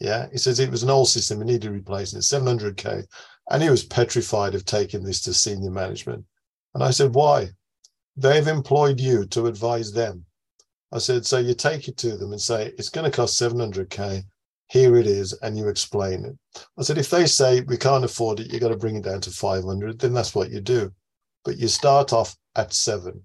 Yeah, 0.00 0.28
he 0.32 0.38
says 0.38 0.58
it 0.58 0.70
was 0.70 0.82
an 0.82 0.90
old 0.90 1.08
system, 1.08 1.40
it 1.40 1.46
needed 1.46 1.70
replacing. 1.70 2.20
700k, 2.20 3.04
and 3.50 3.62
he 3.62 3.70
was 3.70 3.84
petrified 3.84 4.54
of 4.54 4.64
taking 4.64 5.02
this 5.02 5.20
to 5.22 5.34
senior 5.34 5.70
management. 5.70 6.24
And 6.74 6.82
I 6.82 6.90
said, 6.90 7.14
why? 7.14 7.50
They've 8.16 8.46
employed 8.46 9.00
you 9.00 9.26
to 9.26 9.46
advise 9.46 9.92
them. 9.92 10.24
I 10.92 10.98
said, 10.98 11.26
so 11.26 11.38
you 11.38 11.54
take 11.54 11.88
it 11.88 11.96
to 11.98 12.16
them 12.16 12.32
and 12.32 12.40
say, 12.40 12.72
it's 12.78 12.88
going 12.88 13.10
to 13.10 13.16
cost 13.16 13.40
700K. 13.40 14.24
Here 14.70 14.96
it 14.96 15.06
is. 15.06 15.32
And 15.42 15.58
you 15.58 15.68
explain 15.68 16.24
it. 16.24 16.62
I 16.78 16.82
said, 16.82 16.98
if 16.98 17.10
they 17.10 17.26
say 17.26 17.62
we 17.62 17.76
can't 17.76 18.04
afford 18.04 18.40
it, 18.40 18.52
you've 18.52 18.60
got 18.60 18.68
to 18.68 18.76
bring 18.76 18.96
it 18.96 19.04
down 19.04 19.20
to 19.22 19.30
500, 19.30 19.98
then 19.98 20.12
that's 20.14 20.34
what 20.34 20.50
you 20.50 20.60
do. 20.60 20.92
But 21.44 21.58
you 21.58 21.68
start 21.68 22.12
off 22.12 22.36
at 22.54 22.72
seven. 22.72 23.22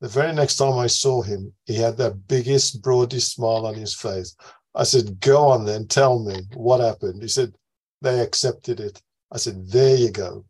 The 0.00 0.08
very 0.08 0.32
next 0.32 0.56
time 0.56 0.78
I 0.78 0.88
saw 0.88 1.22
him, 1.22 1.52
he 1.66 1.76
had 1.76 1.96
the 1.96 2.10
biggest, 2.10 2.82
broadest 2.82 3.34
smile 3.34 3.66
on 3.66 3.74
his 3.74 3.94
face. 3.94 4.34
I 4.74 4.82
said, 4.82 5.20
Go 5.20 5.46
on 5.46 5.64
then, 5.64 5.86
tell 5.86 6.18
me 6.18 6.40
what 6.54 6.80
happened. 6.80 7.22
He 7.22 7.28
said, 7.28 7.54
They 8.00 8.18
accepted 8.18 8.80
it. 8.80 9.00
I 9.30 9.36
said, 9.36 9.68
There 9.68 9.96
you 9.96 10.10
go. 10.10 10.44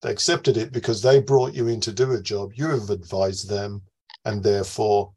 They 0.00 0.10
accepted 0.10 0.56
it 0.56 0.72
because 0.72 1.02
they 1.02 1.20
brought 1.20 1.54
you 1.54 1.68
in 1.68 1.80
to 1.80 1.92
do 1.92 2.12
a 2.12 2.22
job. 2.22 2.52
You 2.54 2.68
have 2.68 2.88
advised 2.88 3.50
them, 3.50 3.82
and 4.24 4.42
therefore 4.42 5.12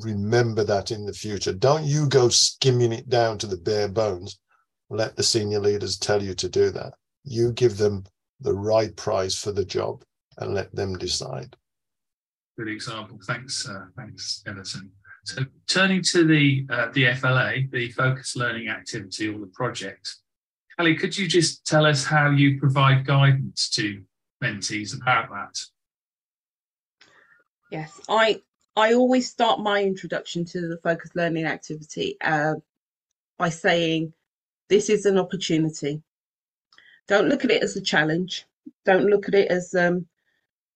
remember 0.00 0.64
that 0.64 0.90
in 0.90 1.06
the 1.06 1.12
future. 1.12 1.52
Don't 1.52 1.84
you 1.84 2.08
go 2.08 2.28
skimming 2.28 2.92
it 2.92 3.08
down 3.08 3.38
to 3.38 3.46
the 3.46 3.56
bare 3.56 3.88
bones. 3.88 4.38
Let 4.88 5.16
the 5.16 5.22
senior 5.22 5.60
leaders 5.60 5.98
tell 5.98 6.22
you 6.22 6.34
to 6.34 6.48
do 6.48 6.70
that. 6.70 6.94
You 7.24 7.52
give 7.52 7.76
them 7.76 8.04
the 8.40 8.54
right 8.54 8.94
price 8.96 9.34
for 9.36 9.52
the 9.52 9.64
job 9.64 10.04
and 10.38 10.54
let 10.54 10.74
them 10.74 10.96
decide. 10.96 11.56
Good 12.58 12.68
example. 12.68 13.18
Thanks, 13.26 13.68
uh, 13.68 13.86
thanks, 13.96 14.42
Everton. 14.46 14.90
So 15.24 15.42
turning 15.66 16.02
to 16.02 16.24
the 16.24 16.66
uh, 16.70 16.88
the 16.92 17.12
FLA, 17.14 17.66
the 17.70 17.90
focus 17.90 18.36
learning 18.36 18.68
activity 18.68 19.28
or 19.28 19.40
the 19.40 19.48
project, 19.48 20.14
Callie, 20.78 20.94
could 20.94 21.16
you 21.16 21.26
just 21.26 21.66
tell 21.66 21.84
us 21.84 22.04
how 22.04 22.30
you 22.30 22.60
provide 22.60 23.06
guidance 23.06 23.68
to 23.70 24.02
mentees 24.42 24.94
about 24.94 25.30
that? 25.30 25.58
Yes, 27.70 28.00
I 28.08 28.42
I 28.76 28.92
always 28.92 29.30
start 29.30 29.60
my 29.60 29.82
introduction 29.82 30.44
to 30.46 30.68
the 30.68 30.76
focused 30.82 31.16
learning 31.16 31.46
activity 31.46 32.18
uh, 32.20 32.56
by 33.38 33.48
saying 33.48 34.12
this 34.68 34.90
is 34.90 35.06
an 35.06 35.18
opportunity. 35.18 36.02
Don't 37.08 37.28
look 37.28 37.44
at 37.44 37.50
it 37.50 37.62
as 37.62 37.76
a 37.76 37.80
challenge. 37.80 38.44
Don't 38.84 39.06
look 39.06 39.28
at 39.28 39.34
it 39.34 39.50
as 39.50 39.74
um, 39.74 40.06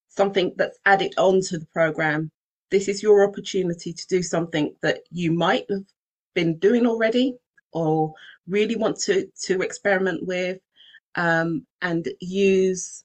something 0.08 0.54
that's 0.56 0.78
added 0.86 1.12
on 1.18 1.42
to 1.42 1.58
the 1.58 1.66
program. 1.66 2.30
This 2.70 2.88
is 2.88 3.02
your 3.02 3.28
opportunity 3.28 3.92
to 3.92 4.06
do 4.06 4.22
something 4.22 4.74
that 4.80 5.00
you 5.10 5.32
might 5.32 5.66
have 5.68 5.84
been 6.34 6.56
doing 6.58 6.86
already 6.86 7.36
or 7.72 8.14
really 8.48 8.76
want 8.76 8.96
to 9.00 9.28
to 9.42 9.60
experiment 9.60 10.26
with 10.26 10.58
um, 11.16 11.66
and 11.82 12.08
use 12.20 13.04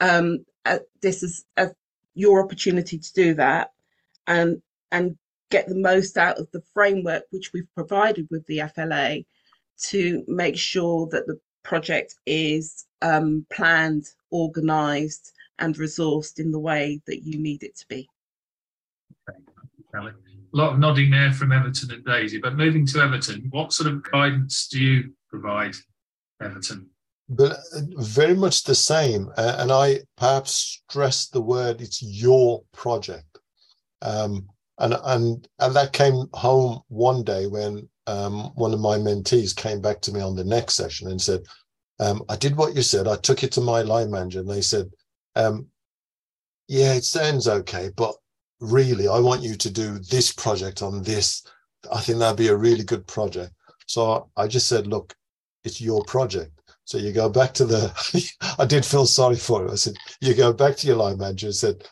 um, 0.00 0.44
uh, 0.64 0.78
this 1.00 1.22
is 1.22 1.44
uh, 1.56 1.66
your 2.14 2.42
opportunity 2.42 2.98
to 2.98 3.12
do 3.12 3.34
that 3.34 3.72
and 4.26 4.62
and 4.90 5.16
get 5.50 5.68
the 5.68 5.74
most 5.74 6.16
out 6.16 6.38
of 6.38 6.50
the 6.52 6.62
framework 6.72 7.24
which 7.30 7.52
we've 7.52 7.74
provided 7.74 8.26
with 8.30 8.46
the 8.46 8.62
FLA 8.74 9.18
to 9.78 10.24
make 10.28 10.56
sure 10.56 11.08
that 11.10 11.26
the 11.26 11.38
project 11.62 12.14
is 12.26 12.86
um, 13.02 13.46
planned, 13.52 14.06
organised, 14.32 15.32
and 15.58 15.76
resourced 15.76 16.38
in 16.38 16.50
the 16.50 16.58
way 16.58 17.00
that 17.06 17.22
you 17.22 17.38
need 17.38 17.62
it 17.62 17.76
to 17.76 17.86
be. 17.88 18.08
Okay 19.94 20.08
a 20.52 20.56
lot 20.56 20.74
of 20.74 20.78
nodding 20.78 21.10
there 21.10 21.32
from 21.32 21.52
Everton 21.52 21.90
and 21.90 22.04
Daisy. 22.04 22.38
But 22.38 22.56
moving 22.56 22.86
to 22.86 23.00
Everton, 23.00 23.46
what 23.50 23.72
sort 23.72 23.90
of 23.90 24.02
guidance 24.10 24.68
do 24.68 24.80
you 24.80 25.12
provide 25.28 25.74
Everton? 26.42 26.90
But 27.34 27.58
very 27.96 28.34
much 28.34 28.64
the 28.64 28.74
same. 28.74 29.30
Uh, 29.36 29.56
and 29.58 29.72
I 29.72 30.00
perhaps 30.16 30.80
stress 30.90 31.28
the 31.28 31.40
word 31.40 31.80
it's 31.80 32.02
your 32.02 32.62
project. 32.72 33.38
Um, 34.02 34.48
and, 34.78 34.96
and, 35.04 35.48
and 35.58 35.76
that 35.76 35.92
came 35.92 36.26
home 36.34 36.82
one 36.88 37.22
day 37.22 37.46
when 37.46 37.88
um, 38.06 38.50
one 38.54 38.74
of 38.74 38.80
my 38.80 38.96
mentees 38.98 39.54
came 39.54 39.80
back 39.80 40.00
to 40.02 40.12
me 40.12 40.20
on 40.20 40.34
the 40.34 40.44
next 40.44 40.74
session 40.74 41.08
and 41.08 41.20
said, 41.20 41.42
um, 42.00 42.22
I 42.28 42.36
did 42.36 42.56
what 42.56 42.74
you 42.74 42.82
said. 42.82 43.06
I 43.06 43.16
took 43.16 43.44
it 43.44 43.52
to 43.52 43.60
my 43.60 43.82
line 43.82 44.10
manager 44.10 44.40
and 44.40 44.50
they 44.50 44.60
said, 44.60 44.90
um, 45.36 45.68
yeah, 46.68 46.94
it 46.94 47.04
sounds 47.04 47.48
okay, 47.48 47.90
but 47.96 48.14
really, 48.60 49.08
I 49.08 49.18
want 49.18 49.42
you 49.42 49.56
to 49.56 49.70
do 49.70 49.98
this 49.98 50.32
project 50.32 50.82
on 50.82 51.02
this. 51.02 51.44
I 51.92 52.00
think 52.00 52.18
that'd 52.18 52.36
be 52.36 52.48
a 52.48 52.56
really 52.56 52.84
good 52.84 53.06
project. 53.06 53.52
So 53.86 54.30
I 54.36 54.46
just 54.46 54.68
said, 54.68 54.86
look, 54.86 55.14
it's 55.64 55.80
your 55.80 56.02
project. 56.04 56.52
So 56.92 56.98
you 56.98 57.10
go 57.10 57.30
back 57.30 57.54
to 57.54 57.64
the, 57.64 57.90
I 58.58 58.66
did 58.66 58.84
feel 58.84 59.06
sorry 59.06 59.36
for 59.36 59.64
it. 59.64 59.70
I 59.70 59.76
said, 59.76 59.94
you 60.20 60.34
go 60.34 60.52
back 60.52 60.76
to 60.76 60.86
your 60.86 60.96
line 60.96 61.16
manager 61.16 61.46
and 61.46 61.54
said, 61.54 61.88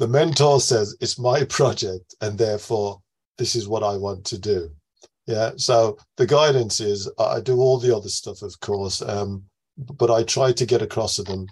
the 0.00 0.08
mentor 0.08 0.60
says 0.60 0.96
it's 1.00 1.16
my 1.16 1.44
project 1.48 2.16
and 2.20 2.36
therefore 2.36 3.00
this 3.38 3.54
is 3.54 3.68
what 3.68 3.84
I 3.84 3.96
want 3.96 4.24
to 4.24 4.38
do. 4.38 4.68
Yeah. 5.28 5.52
So 5.58 5.96
the 6.16 6.26
guidance 6.26 6.80
is 6.80 7.08
I 7.20 7.38
do 7.38 7.58
all 7.58 7.78
the 7.78 7.96
other 7.96 8.08
stuff, 8.08 8.42
of 8.42 8.58
course, 8.58 9.00
um, 9.00 9.44
but 9.78 10.10
I 10.10 10.24
try 10.24 10.50
to 10.50 10.66
get 10.66 10.82
across 10.82 11.14
to 11.16 11.22
them. 11.22 11.46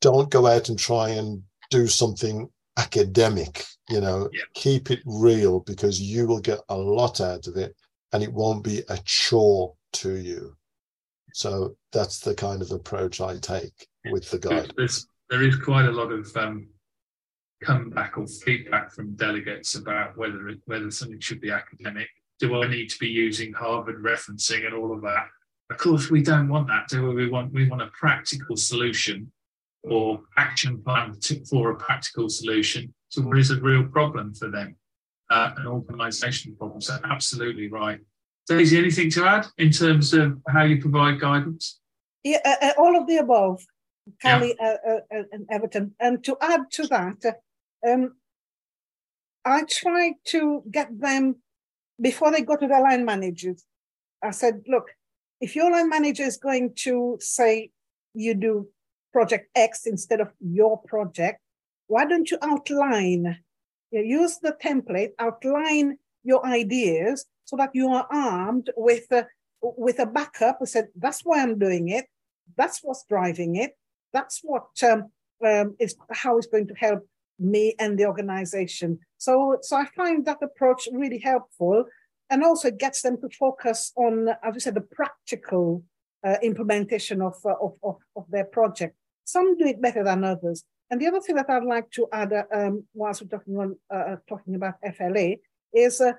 Don't 0.00 0.28
go 0.28 0.48
out 0.48 0.70
and 0.70 0.76
try 0.76 1.10
and 1.10 1.44
do 1.70 1.86
something 1.86 2.50
academic 2.76 3.64
you 3.90 4.00
know 4.00 4.28
yeah. 4.32 4.42
keep 4.54 4.90
it 4.90 5.00
real 5.04 5.60
because 5.60 6.00
you 6.00 6.26
will 6.26 6.40
get 6.40 6.60
a 6.68 6.76
lot 6.76 7.20
out 7.20 7.46
of 7.46 7.56
it 7.56 7.74
and 8.12 8.22
it 8.22 8.32
won't 8.32 8.64
be 8.64 8.82
a 8.88 8.96
chore 9.04 9.74
to 9.92 10.16
you 10.16 10.56
so 11.34 11.74
that's 11.92 12.20
the 12.20 12.34
kind 12.34 12.62
of 12.62 12.70
approach 12.70 13.20
i 13.20 13.36
take 13.38 13.86
with 14.10 14.30
the 14.30 14.38
guide 14.38 14.72
There's, 14.76 15.06
there 15.28 15.42
is 15.42 15.56
quite 15.56 15.86
a 15.86 15.92
lot 15.92 16.10
of 16.10 16.36
um, 16.36 16.68
comeback 17.62 18.16
or 18.16 18.26
feedback 18.26 18.92
from 18.92 19.14
delegates 19.14 19.74
about 19.74 20.16
whether 20.16 20.48
it, 20.48 20.58
whether 20.64 20.90
something 20.90 21.20
should 21.20 21.40
be 21.40 21.50
academic. 21.50 22.08
Do 22.38 22.62
i 22.62 22.66
need 22.66 22.88
to 22.88 22.98
be 22.98 23.08
using 23.08 23.52
harvard 23.52 24.02
referencing 24.02 24.64
and 24.66 24.74
all 24.74 24.92
of 24.92 25.02
that? 25.02 25.26
Of 25.70 25.76
course 25.76 26.10
we 26.10 26.22
don't 26.22 26.48
want 26.48 26.68
that 26.68 26.88
do 26.88 27.08
we? 27.08 27.14
We 27.14 27.28
want 27.28 27.52
we 27.52 27.68
want 27.68 27.82
a 27.82 27.88
practical 27.88 28.56
solution 28.56 29.30
or 29.84 30.20
action 30.36 30.82
plan 30.82 31.14
for 31.48 31.70
a 31.70 31.76
practical 31.76 32.28
solution. 32.28 32.94
To 33.12 33.22
what 33.22 33.38
is 33.38 33.50
a 33.50 33.60
real 33.60 33.84
problem 33.84 34.34
for 34.34 34.48
them, 34.48 34.76
uh, 35.30 35.50
an 35.56 35.66
organisation 35.66 36.54
problem. 36.56 36.80
So 36.80 36.96
absolutely 37.04 37.68
right. 37.68 37.98
Daisy, 38.50 38.78
anything 38.78 39.10
to 39.10 39.24
add 39.24 39.46
in 39.58 39.70
terms 39.70 40.12
of 40.12 40.36
how 40.48 40.64
you 40.64 40.80
provide 40.80 41.20
guidance? 41.20 41.78
Yeah, 42.24 42.38
uh, 42.44 42.56
uh 42.60 42.72
all 42.76 42.96
of 42.96 43.06
the 43.06 43.18
above, 43.18 43.64
Callie 44.20 44.56
yeah. 44.60 44.76
Uh, 44.88 45.16
uh, 45.16 45.22
and 45.30 45.46
Everton. 45.48 45.94
And 46.00 46.24
to 46.24 46.36
add 46.40 46.62
to 46.72 46.86
that, 46.88 47.42
um, 47.88 48.16
I 49.44 49.62
try 49.70 50.14
to 50.26 50.64
get 50.68 50.88
them 51.00 51.36
before 52.00 52.32
they 52.32 52.40
go 52.40 52.56
to 52.56 52.66
their 52.66 52.82
line 52.82 53.04
managers. 53.04 53.64
I 54.20 54.32
said, 54.32 54.62
look, 54.66 54.88
if 55.40 55.54
your 55.54 55.70
line 55.70 55.88
manager 55.88 56.24
is 56.24 56.36
going 56.36 56.74
to 56.86 57.18
say 57.20 57.70
you 58.14 58.34
do 58.34 58.66
project 59.12 59.48
X 59.54 59.86
instead 59.86 60.20
of 60.20 60.28
your 60.40 60.82
project, 60.88 61.38
why 61.86 62.04
don't 62.04 62.30
you 62.32 62.38
outline, 62.42 63.38
you 63.92 64.02
use 64.02 64.38
the 64.42 64.56
template, 64.60 65.10
outline 65.20 65.98
your 66.24 66.44
ideas 66.44 67.26
so 67.50 67.56
that 67.56 67.70
you 67.74 67.88
are 67.88 68.06
armed 68.12 68.70
with 68.76 69.10
a, 69.10 69.26
with 69.60 69.98
a 69.98 70.06
backup 70.06 70.58
who 70.60 70.66
said, 70.66 70.86
that's 70.94 71.22
why 71.24 71.42
I'm 71.42 71.58
doing 71.58 71.88
it. 71.88 72.06
That's 72.56 72.78
what's 72.80 73.04
driving 73.08 73.56
it. 73.56 73.72
That's 74.12 74.38
what 74.44 74.68
um, 74.84 75.10
um, 75.44 75.74
is 75.80 75.96
how 76.12 76.38
it's 76.38 76.46
going 76.46 76.68
to 76.68 76.74
help 76.74 77.04
me 77.40 77.74
and 77.80 77.98
the 77.98 78.06
organization. 78.06 79.00
So, 79.18 79.58
so 79.62 79.76
I 79.76 79.86
find 79.96 80.24
that 80.26 80.40
approach 80.42 80.86
really 80.92 81.18
helpful. 81.18 81.86
And 82.30 82.44
also 82.44 82.68
it 82.68 82.78
gets 82.78 83.02
them 83.02 83.20
to 83.20 83.28
focus 83.30 83.92
on, 83.96 84.28
as 84.44 84.54
you 84.54 84.60
said, 84.60 84.76
the 84.76 84.82
practical 84.82 85.82
uh, 86.24 86.36
implementation 86.44 87.20
of, 87.20 87.34
uh, 87.44 87.54
of, 87.60 87.74
of, 87.82 87.96
of, 88.14 88.26
their 88.30 88.44
project. 88.44 88.94
Some 89.24 89.58
do 89.58 89.66
it 89.66 89.82
better 89.82 90.04
than 90.04 90.22
others. 90.22 90.62
And 90.88 91.00
the 91.00 91.08
other 91.08 91.20
thing 91.20 91.34
that 91.34 91.50
I'd 91.50 91.64
like 91.64 91.90
to 91.92 92.06
add, 92.12 92.32
uh, 92.32 92.44
um, 92.54 92.84
whilst 92.94 93.22
we're 93.22 93.28
talking, 93.28 93.56
on, 93.56 93.76
uh, 93.92 94.12
uh 94.12 94.16
talking 94.28 94.54
about 94.54 94.74
FLA, 94.96 95.36
is 95.72 96.00
uh, 96.00 96.12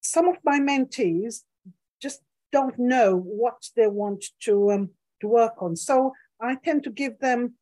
some 0.00 0.28
of 0.28 0.36
my 0.44 0.58
mentees 0.58 1.42
just 2.00 2.20
don't 2.52 2.78
know 2.78 3.16
what 3.16 3.68
they 3.76 3.86
want 3.86 4.24
to, 4.40 4.72
um, 4.72 4.90
to 5.20 5.28
work 5.28 5.62
on. 5.62 5.76
So 5.76 6.12
I 6.40 6.56
tend 6.56 6.84
to 6.84 6.90
give 6.90 7.18
them 7.18 7.54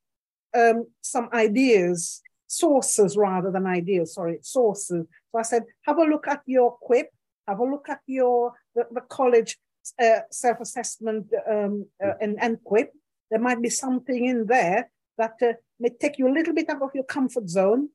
um, 0.57 0.87
some 1.03 1.29
ideas, 1.33 2.23
sources 2.47 3.17
rather 3.17 3.51
than 3.51 3.67
ideas, 3.67 4.15
sorry, 4.15 4.39
sources. 4.43 5.07
So 5.33 5.39
I 5.39 5.43
said, 5.43 5.65
have 5.83 5.99
a 5.99 6.05
look 6.05 6.27
at 6.29 6.43
your 6.47 6.79
QIP, 6.89 7.07
have 7.47 7.59
a 7.59 7.65
look 7.65 7.89
at 7.89 8.01
your 8.07 8.53
the, 8.75 8.87
the 8.93 9.03
college 9.03 9.59
uh, 10.01 10.21
self-assessment 10.31 11.27
um, 11.51 11.87
uh, 12.05 12.13
and, 12.21 12.37
and 12.41 12.59
QIP. 12.65 12.89
There 13.31 13.41
might 13.41 13.61
be 13.61 13.71
something 13.71 14.25
in 14.25 14.47
there 14.47 14.91
that 15.19 15.35
uh, 15.43 15.53
may 15.79 15.91
take 15.91 16.19
you 16.19 16.29
a 16.29 16.33
little 16.33 16.55
bit 16.55 16.71
out 16.71 16.83
of 16.83 16.91
your 16.95 17.05
comfort 17.05 17.49
zone 17.49 17.89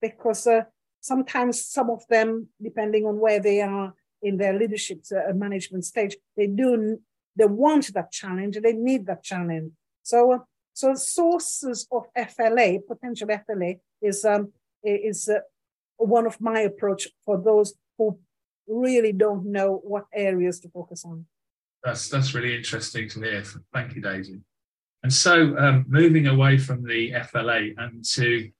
because 0.00 0.46
uh, 0.46 0.62
sometimes 1.00 1.64
some 1.64 1.90
of 1.90 2.06
them, 2.08 2.48
depending 2.62 3.06
on 3.06 3.18
where 3.18 3.40
they 3.40 3.60
are 3.60 3.94
in 4.22 4.36
their 4.36 4.58
leadership 4.58 5.02
uh, 5.12 5.32
management 5.32 5.84
stage, 5.84 6.16
they 6.36 6.46
do 6.46 6.98
they 7.36 7.46
want 7.46 7.92
that 7.94 8.12
challenge, 8.12 8.58
they 8.62 8.72
need 8.72 9.06
that 9.06 9.22
challenge. 9.22 9.72
So, 10.02 10.32
uh, 10.32 10.38
so 10.72 10.94
sources 10.94 11.86
of 11.90 12.06
FLA, 12.14 12.78
potential 12.86 13.28
FLA, 13.28 13.74
is 14.02 14.24
um, 14.24 14.52
is 14.82 15.28
uh, 15.28 15.40
one 15.96 16.26
of 16.26 16.40
my 16.40 16.60
approach 16.60 17.08
for 17.24 17.40
those 17.40 17.74
who 17.98 18.18
really 18.66 19.12
don't 19.12 19.46
know 19.46 19.80
what 19.82 20.04
areas 20.12 20.60
to 20.60 20.68
focus 20.68 21.04
on. 21.04 21.26
That's 21.82 22.08
that's 22.08 22.34
really 22.34 22.56
interesting 22.56 23.08
to 23.10 23.20
hear. 23.20 23.44
Thank 23.72 23.94
you, 23.94 24.02
Daisy. 24.02 24.40
And 25.02 25.12
so, 25.12 25.56
um, 25.56 25.86
moving 25.88 26.26
away 26.26 26.58
from 26.58 26.84
the 26.84 27.14
FLA 27.30 27.70
and 27.78 28.04
to 28.16 28.50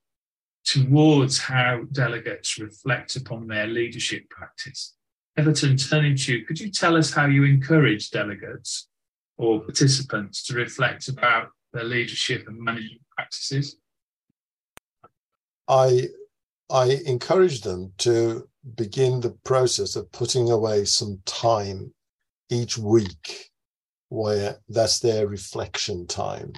towards 0.64 1.38
how 1.38 1.82
delegates 1.92 2.58
reflect 2.58 3.16
upon 3.16 3.46
their 3.46 3.66
leadership 3.66 4.28
practice. 4.30 4.94
Everton, 5.36 5.76
turning 5.76 6.16
to 6.16 6.34
you, 6.34 6.44
could 6.44 6.60
you 6.60 6.70
tell 6.70 6.96
us 6.96 7.12
how 7.12 7.26
you 7.26 7.44
encourage 7.44 8.10
delegates 8.10 8.88
or 9.38 9.60
participants 9.60 10.44
to 10.44 10.54
reflect 10.54 11.08
about 11.08 11.48
their 11.72 11.84
leadership 11.84 12.46
and 12.46 12.58
management 12.58 13.02
practices? 13.16 13.76
I 15.68 16.08
I 16.68 17.00
encourage 17.06 17.62
them 17.62 17.92
to 17.98 18.48
begin 18.76 19.20
the 19.20 19.36
process 19.44 19.96
of 19.96 20.12
putting 20.12 20.50
away 20.50 20.84
some 20.84 21.20
time 21.24 21.92
each 22.50 22.76
week 22.76 23.50
where 24.08 24.58
that's 24.68 24.98
their 24.98 25.26
reflection 25.26 26.06
time. 26.06 26.52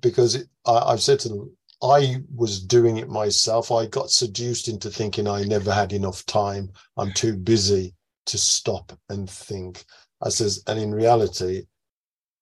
Because 0.00 0.34
it, 0.34 0.48
I, 0.66 0.90
have 0.90 1.02
said 1.02 1.20
to 1.20 1.28
them, 1.28 1.55
I 1.82 2.16
was 2.34 2.62
doing 2.62 2.96
it 2.96 3.08
myself. 3.08 3.70
I 3.70 3.86
got 3.86 4.10
seduced 4.10 4.68
into 4.68 4.90
thinking 4.90 5.28
I 5.28 5.44
never 5.44 5.72
had 5.72 5.92
enough 5.92 6.24
time. 6.26 6.70
I'm 6.96 7.12
too 7.12 7.36
busy 7.36 7.94
to 8.26 8.38
stop 8.38 8.98
and 9.08 9.28
think. 9.28 9.84
I 10.22 10.30
says, 10.30 10.62
and 10.66 10.78
in 10.78 10.94
reality, 10.94 11.66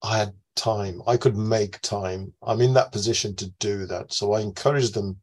I 0.01 0.17
had 0.17 0.33
time. 0.55 1.01
I 1.05 1.17
could 1.17 1.35
make 1.35 1.81
time. 1.81 2.33
I'm 2.41 2.61
in 2.61 2.73
that 2.73 2.91
position 2.91 3.35
to 3.35 3.49
do 3.59 3.85
that. 3.87 4.13
So 4.13 4.33
I 4.33 4.41
encourage 4.41 4.91
them 4.91 5.19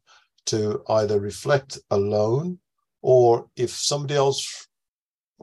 to 0.47 0.83
either 0.89 1.19
reflect 1.19 1.79
alone 1.89 2.59
or 3.01 3.47
if 3.55 3.71
somebody 3.71 4.15
else 4.15 4.67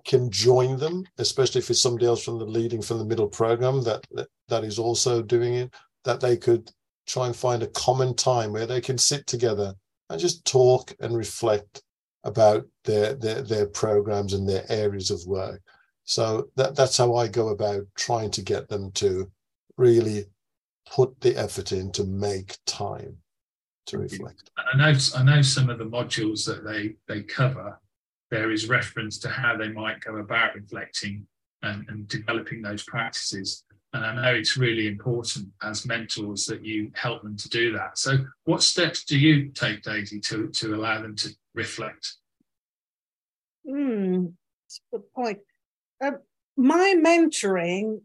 can 0.05 0.31
join 0.31 0.79
them, 0.79 1.05
especially 1.19 1.59
if 1.59 1.71
it's 1.71 1.83
somebody 1.83 2.07
else 2.07 2.23
from 2.23 2.39
the 2.39 2.45
leading 2.45 2.81
from 2.81 2.99
the 2.99 3.05
middle 3.05 3.29
program 3.29 3.83
that, 3.83 4.07
that, 4.13 4.29
that 4.49 4.65
is 4.65 4.79
also 4.79 5.23
doing 5.23 5.55
it, 5.55 5.75
that 6.05 6.21
they 6.21 6.37
could 6.37 6.71
try 7.11 7.27
and 7.27 7.35
find 7.35 7.63
a 7.63 7.69
common 7.69 8.15
time 8.15 8.53
where 8.53 8.67
they 8.67 8.81
can 8.81 8.97
sit 8.97 9.27
together 9.27 9.75
and 10.09 10.21
just 10.21 10.45
talk 10.45 10.95
and 11.01 11.17
reflect 11.17 11.83
about 12.25 12.65
their 12.85 13.15
their, 13.15 13.43
their 13.43 13.67
programs 13.67 14.33
and 14.33 14.49
their 14.49 14.65
areas 14.69 15.11
of 15.11 15.27
work. 15.27 15.61
So 16.05 16.49
that, 16.57 16.75
that's 16.77 16.97
how 16.97 17.15
I 17.17 17.29
go 17.29 17.49
about 17.49 17.83
trying 17.97 18.31
to 18.33 18.43
get 18.43 18.69
them 18.69 18.91
to 18.93 19.31
really 19.77 20.25
put 20.91 21.21
the 21.21 21.37
effort 21.37 21.73
in 21.73 21.93
to 21.93 22.05
make 22.05 22.59
time 22.67 23.17
to 23.87 23.99
reflect. 23.99 24.51
I 24.73 24.77
know 24.77 24.99
I 25.17 25.23
know 25.23 25.43
some 25.43 25.71
of 25.71 25.79
the 25.79 25.85
modules 25.85 26.45
that 26.47 26.65
they 26.65 26.97
they 27.09 27.23
cover. 27.23 27.79
There 28.31 28.53
is 28.53 28.69
reference 28.69 29.19
to 29.21 29.29
how 29.29 29.57
they 29.57 29.71
might 29.71 30.01
go 30.01 30.19
about 30.19 30.55
reflecting 30.55 31.27
and, 31.63 31.85
and 31.89 32.07
developing 32.07 32.63
those 32.63 32.85
practices. 32.85 33.65
And 33.93 34.05
I 34.05 34.15
know 34.15 34.35
it's 34.35 34.57
really 34.57 34.87
important 34.87 35.49
as 35.63 35.85
mentors 35.85 36.47
that 36.47 36.65
you 36.65 36.93
help 36.95 37.23
them 37.23 37.37
to 37.37 37.49
do 37.49 37.73
that. 37.73 37.99
So, 37.99 38.19
what 38.45 38.63
steps 38.63 39.05
do 39.05 39.19
you 39.19 39.49
take, 39.49 39.83
Daisy, 39.83 40.21
to, 40.21 40.49
to 40.49 40.75
allow 40.75 41.03
them 41.03 41.17
to 41.17 41.31
reflect? 41.55 42.15
A 44.93 44.97
good 44.97 45.13
point. 45.13 45.39
Uh, 46.03 46.13
my 46.57 46.95
mentoring 47.05 48.01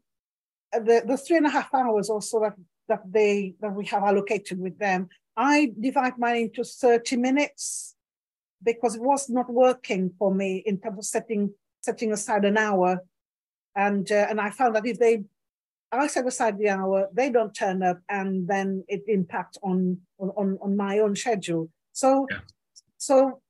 uh, 0.73 0.79
the, 0.79 1.03
the 1.05 1.17
three 1.17 1.37
and 1.37 1.45
a 1.45 1.49
half 1.49 1.73
hours 1.73 2.09
or 2.09 2.21
so 2.21 2.39
that, 2.39 2.55
that 2.87 3.01
they 3.11 3.53
that 3.59 3.73
we 3.73 3.85
have 3.85 4.03
allocated 4.03 4.59
with 4.59 4.79
them, 4.79 5.07
I 5.37 5.71
divide 5.79 6.17
mine 6.17 6.37
into 6.37 6.63
30 6.63 7.17
minutes 7.17 7.95
because 8.63 8.95
it 8.95 9.01
was 9.01 9.29
not 9.29 9.51
working 9.51 10.11
for 10.17 10.33
me 10.33 10.63
in 10.65 10.79
terms 10.79 10.97
of 10.97 11.05
setting 11.05 11.53
setting 11.81 12.11
aside 12.11 12.45
an 12.45 12.57
hour. 12.57 13.03
And 13.75 14.11
uh, 14.11 14.27
and 14.29 14.41
I 14.41 14.49
found 14.49 14.75
that 14.75 14.85
if 14.85 14.97
they 14.97 15.23
I 15.99 16.07
set 16.07 16.27
aside 16.27 16.57
the 16.57 16.69
hour, 16.69 17.09
they 17.13 17.29
don't 17.29 17.53
turn 17.53 17.83
up, 17.83 17.99
and 18.09 18.47
then 18.47 18.83
it 18.87 19.03
impacts 19.07 19.57
on 19.63 19.99
on, 20.19 20.57
on 20.61 20.77
my 20.77 20.99
own 20.99 21.15
schedule. 21.15 21.69
So 21.93 22.27
yeah. 22.29 22.39
so 22.97 23.41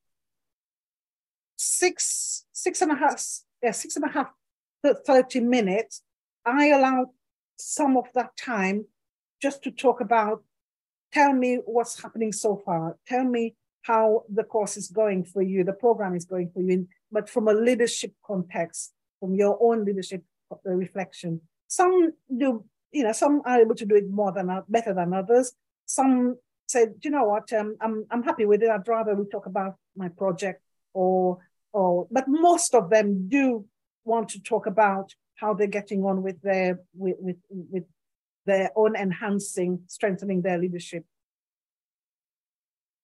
six 1.58 2.46
six 2.52 2.82
and 2.82 2.92
a 2.92 2.96
half 2.96 3.24
yeah 3.64 3.72
six 3.72 3.96
and 3.96 4.06
a 4.06 4.10
half 4.10 4.28
30 4.84 5.40
minutes 5.40 6.04
I 6.46 6.68
allow 6.68 7.12
some 7.58 7.98
of 7.98 8.06
that 8.14 8.38
time 8.38 8.86
just 9.42 9.64
to 9.64 9.72
talk 9.72 10.00
about, 10.00 10.44
tell 11.12 11.34
me 11.34 11.60
what's 11.66 12.02
happening 12.02 12.32
so 12.32 12.62
far. 12.64 12.98
Tell 13.08 13.24
me 13.24 13.56
how 13.82 14.24
the 14.34 14.44
course 14.44 14.78
is 14.78 14.88
going 14.90 15.24
for 15.24 15.42
you, 15.42 15.64
the 15.64 15.74
program 15.74 16.16
is 16.16 16.26
going 16.26 16.50
for 16.54 16.62
you, 16.62 16.88
but 17.12 17.30
from 17.30 17.48
a 17.48 17.54
leadership 17.54 18.14
context, 18.26 18.94
from 19.20 19.36
your 19.36 19.58
own 19.62 19.86
leadership 19.86 20.24
uh, 20.52 20.58
reflection. 20.72 21.42
Some 21.68 22.12
do, 22.36 22.66
you 22.92 23.04
know, 23.04 23.12
some 23.12 23.42
are 23.46 23.62
able 23.62 23.76
to 23.76 23.86
do 23.86 23.96
it 23.96 24.10
more 24.10 24.32
than 24.32 24.50
better 24.70 24.94
than 24.94 25.14
others. 25.14 25.54
Some 25.86 26.38
say, 26.68 26.86
do 26.86 26.94
you 27.04 27.12
know 27.12 27.26
what, 27.26 27.52
um, 27.54 27.76
I'm 27.82 28.06
I'm 28.12 28.24
happy 28.24 28.46
with 28.46 28.64
it. 28.64 28.70
I'd 28.70 28.88
rather 28.88 29.16
we 29.16 29.26
talk 29.28 29.46
about 29.46 29.76
my 29.96 30.10
project 30.10 30.62
or 30.94 31.40
or, 31.74 32.08
but 32.10 32.26
most 32.28 32.74
of 32.74 32.90
them 32.90 33.28
do 33.28 33.66
want 34.06 34.30
to 34.30 34.42
talk 34.42 34.66
about 34.66 35.14
how 35.36 35.54
they're 35.54 35.68
getting 35.68 36.04
on 36.04 36.24
with 36.24 36.42
their 36.42 36.80
with, 36.94 37.18
with, 37.20 37.36
with 37.50 37.84
their 38.46 38.72
own 38.76 38.96
enhancing, 38.96 39.82
strengthening 39.88 40.42
their 40.42 40.58
leadership. 40.58 41.04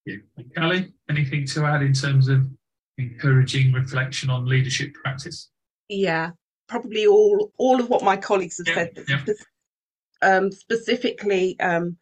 Yeah. 0.06 0.18
Callie, 0.58 0.94
anything 1.10 1.46
to 1.48 1.66
add 1.66 1.82
in 1.82 1.94
terms 1.94 2.28
of 2.28 2.48
encouraging 2.98 3.74
reflection 3.74 4.30
on 4.30 4.46
leadership 4.46 4.94
practice? 4.94 5.50
Yeah, 5.90 6.32
probably 6.72 7.06
all 7.06 7.52
all 7.58 7.80
of 7.80 7.90
what 7.90 8.04
my 8.04 8.18
colleagues 8.18 8.58
have 8.58 8.68
yeah, 8.68 8.74
said. 8.74 9.26
Yeah. 9.28 9.34
Um, 10.24 10.52
specifically, 10.52 11.60
um, 11.60 11.98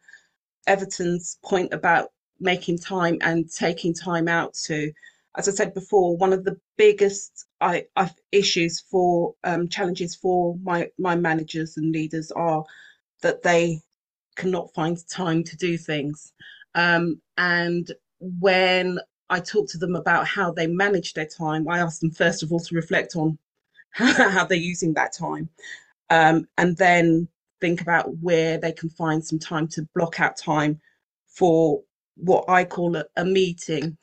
Everton's 0.66 1.38
point 1.44 1.74
about 1.74 2.10
making 2.38 2.78
time 2.78 3.18
and 3.20 3.50
taking 3.50 3.92
time 3.92 4.28
out 4.28 4.54
to 4.66 4.92
as 5.36 5.48
I 5.48 5.52
said 5.52 5.74
before, 5.74 6.16
one 6.16 6.32
of 6.32 6.44
the 6.44 6.58
biggest 6.76 7.46
I, 7.60 7.84
I, 7.94 8.10
issues 8.32 8.80
for 8.90 9.34
um, 9.44 9.68
challenges 9.68 10.16
for 10.16 10.56
my 10.62 10.88
my 10.98 11.14
managers 11.14 11.76
and 11.76 11.92
leaders 11.92 12.32
are 12.32 12.64
that 13.22 13.42
they 13.42 13.80
cannot 14.36 14.74
find 14.74 14.96
time 15.08 15.44
to 15.44 15.56
do 15.56 15.76
things. 15.76 16.32
Um, 16.74 17.20
and 17.36 17.90
when 18.18 18.98
I 19.28 19.40
talk 19.40 19.68
to 19.70 19.78
them 19.78 19.94
about 19.94 20.26
how 20.26 20.52
they 20.52 20.66
manage 20.66 21.14
their 21.14 21.28
time, 21.28 21.68
I 21.68 21.78
ask 21.78 22.00
them 22.00 22.10
first 22.10 22.42
of 22.42 22.52
all 22.52 22.60
to 22.60 22.74
reflect 22.74 23.14
on 23.16 23.38
how 23.92 24.44
they're 24.44 24.58
using 24.58 24.94
that 24.94 25.12
time, 25.12 25.48
um, 26.10 26.46
and 26.58 26.76
then 26.76 27.28
think 27.60 27.80
about 27.80 28.16
where 28.18 28.58
they 28.58 28.72
can 28.72 28.88
find 28.90 29.24
some 29.24 29.38
time 29.38 29.68
to 29.68 29.86
block 29.94 30.20
out 30.20 30.36
time 30.36 30.80
for 31.26 31.82
what 32.16 32.44
I 32.48 32.64
call 32.64 32.96
a, 32.96 33.04
a 33.16 33.24
meeting. 33.24 33.96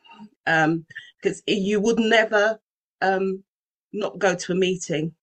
Um, 0.45 0.85
because 1.21 1.41
you 1.47 1.79
would 1.79 1.99
never 1.99 2.59
um, 3.01 3.43
not 3.93 4.19
go 4.19 4.35
to 4.35 4.51
a 4.53 4.55
meeting 4.55 5.13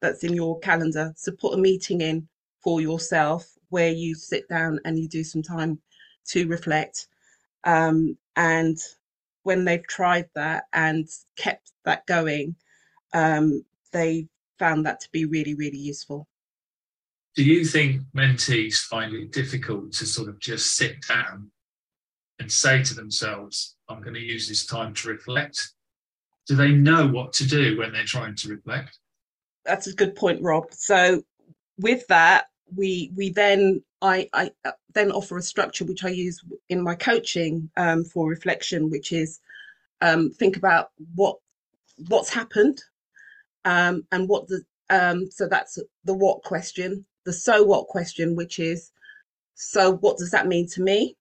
that's 0.00 0.24
in 0.24 0.34
your 0.34 0.58
calendar. 0.60 1.12
So 1.16 1.32
put 1.32 1.54
a 1.54 1.58
meeting 1.58 2.00
in 2.00 2.28
for 2.62 2.80
yourself 2.80 3.48
where 3.68 3.90
you 3.90 4.14
sit 4.14 4.48
down 4.48 4.80
and 4.84 4.98
you 4.98 5.08
do 5.08 5.24
some 5.24 5.42
time 5.42 5.78
to 6.28 6.46
reflect. 6.48 7.06
Um, 7.64 8.16
and 8.36 8.78
when 9.42 9.64
they've 9.64 9.86
tried 9.86 10.28
that 10.34 10.64
and 10.72 11.08
kept 11.36 11.72
that 11.84 12.06
going, 12.06 12.56
um, 13.12 13.64
they 13.92 14.28
found 14.58 14.86
that 14.86 15.00
to 15.00 15.08
be 15.12 15.24
really, 15.24 15.54
really 15.54 15.78
useful. 15.78 16.28
Do 17.36 17.44
you 17.44 17.64
think 17.64 18.02
mentees 18.14 18.84
find 18.84 19.14
it 19.14 19.32
difficult 19.32 19.92
to 19.94 20.06
sort 20.06 20.28
of 20.28 20.38
just 20.40 20.76
sit 20.76 20.96
down 21.06 21.50
and 22.38 22.50
say 22.50 22.82
to 22.82 22.94
themselves, 22.94 23.76
I'm 23.88 24.02
going 24.02 24.14
to 24.14 24.20
use 24.20 24.48
this 24.48 24.66
time 24.66 24.94
to 24.94 25.08
reflect? 25.08 25.72
Do 26.46 26.56
they 26.56 26.72
know 26.72 27.06
what 27.06 27.32
to 27.34 27.46
do 27.46 27.78
when 27.78 27.92
they're 27.92 28.04
trying 28.04 28.34
to 28.36 28.48
reflect? 28.48 28.98
That's 29.64 29.86
a 29.86 29.94
good 29.94 30.16
point, 30.16 30.42
Rob. 30.42 30.66
So 30.72 31.22
with 31.78 32.06
that, 32.08 32.46
we 32.74 33.12
we 33.16 33.30
then 33.30 33.82
I, 34.02 34.28
I 34.32 34.50
uh, 34.64 34.72
then 34.94 35.12
offer 35.12 35.36
a 35.36 35.42
structure 35.42 35.84
which 35.84 36.04
I 36.04 36.08
use 36.08 36.40
in 36.68 36.82
my 36.82 36.94
coaching 36.94 37.70
um, 37.76 38.04
for 38.04 38.28
reflection, 38.28 38.90
which 38.90 39.12
is 39.12 39.40
um, 40.00 40.30
think 40.30 40.56
about 40.56 40.90
what 41.14 41.36
what's 42.08 42.32
happened 42.32 42.80
um, 43.64 44.06
and 44.12 44.28
what 44.28 44.48
the 44.48 44.62
um, 44.90 45.30
so 45.30 45.46
that's 45.46 45.78
the 46.04 46.14
what 46.14 46.42
question, 46.42 47.04
the 47.24 47.32
so 47.32 47.62
what 47.62 47.86
question, 47.86 48.34
which 48.34 48.58
is 48.58 48.90
so 49.54 49.92
what 49.98 50.18
does 50.18 50.30
that 50.30 50.48
mean 50.48 50.66
to 50.68 50.82
me, 50.82 51.16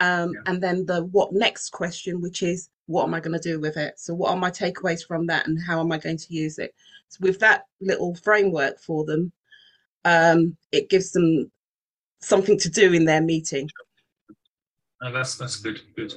um, 0.00 0.32
yeah. 0.34 0.40
and 0.46 0.62
then 0.62 0.86
the 0.86 1.04
what 1.04 1.32
next 1.32 1.70
question, 1.70 2.20
which 2.20 2.42
is 2.42 2.68
what 2.86 3.04
am 3.04 3.14
I 3.14 3.20
going 3.20 3.38
to 3.38 3.48
do 3.52 3.60
with 3.60 3.76
it? 3.76 3.98
So 3.98 4.14
what 4.14 4.30
are 4.30 4.36
my 4.36 4.50
takeaways 4.50 5.06
from 5.06 5.26
that, 5.26 5.46
and 5.46 5.58
how 5.60 5.80
am 5.80 5.92
I 5.92 5.98
going 5.98 6.18
to 6.18 6.34
use 6.34 6.58
it? 6.58 6.74
So 7.08 7.18
with 7.22 7.38
that 7.40 7.64
little 7.80 8.14
framework 8.14 8.80
for 8.80 9.04
them, 9.04 9.32
um, 10.04 10.56
it 10.72 10.90
gives 10.90 11.12
them 11.12 11.50
something 12.20 12.58
to 12.58 12.70
do 12.70 12.92
in 12.92 13.04
their 13.04 13.22
meeting. 13.22 13.70
Oh, 15.02 15.12
that's 15.12 15.36
that's 15.36 15.56
good. 15.56 15.80
Good. 15.96 16.14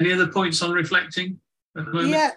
Any 0.00 0.12
other 0.12 0.26
points 0.26 0.62
on 0.62 0.72
reflecting? 0.72 1.38
Yeah, 1.76 2.32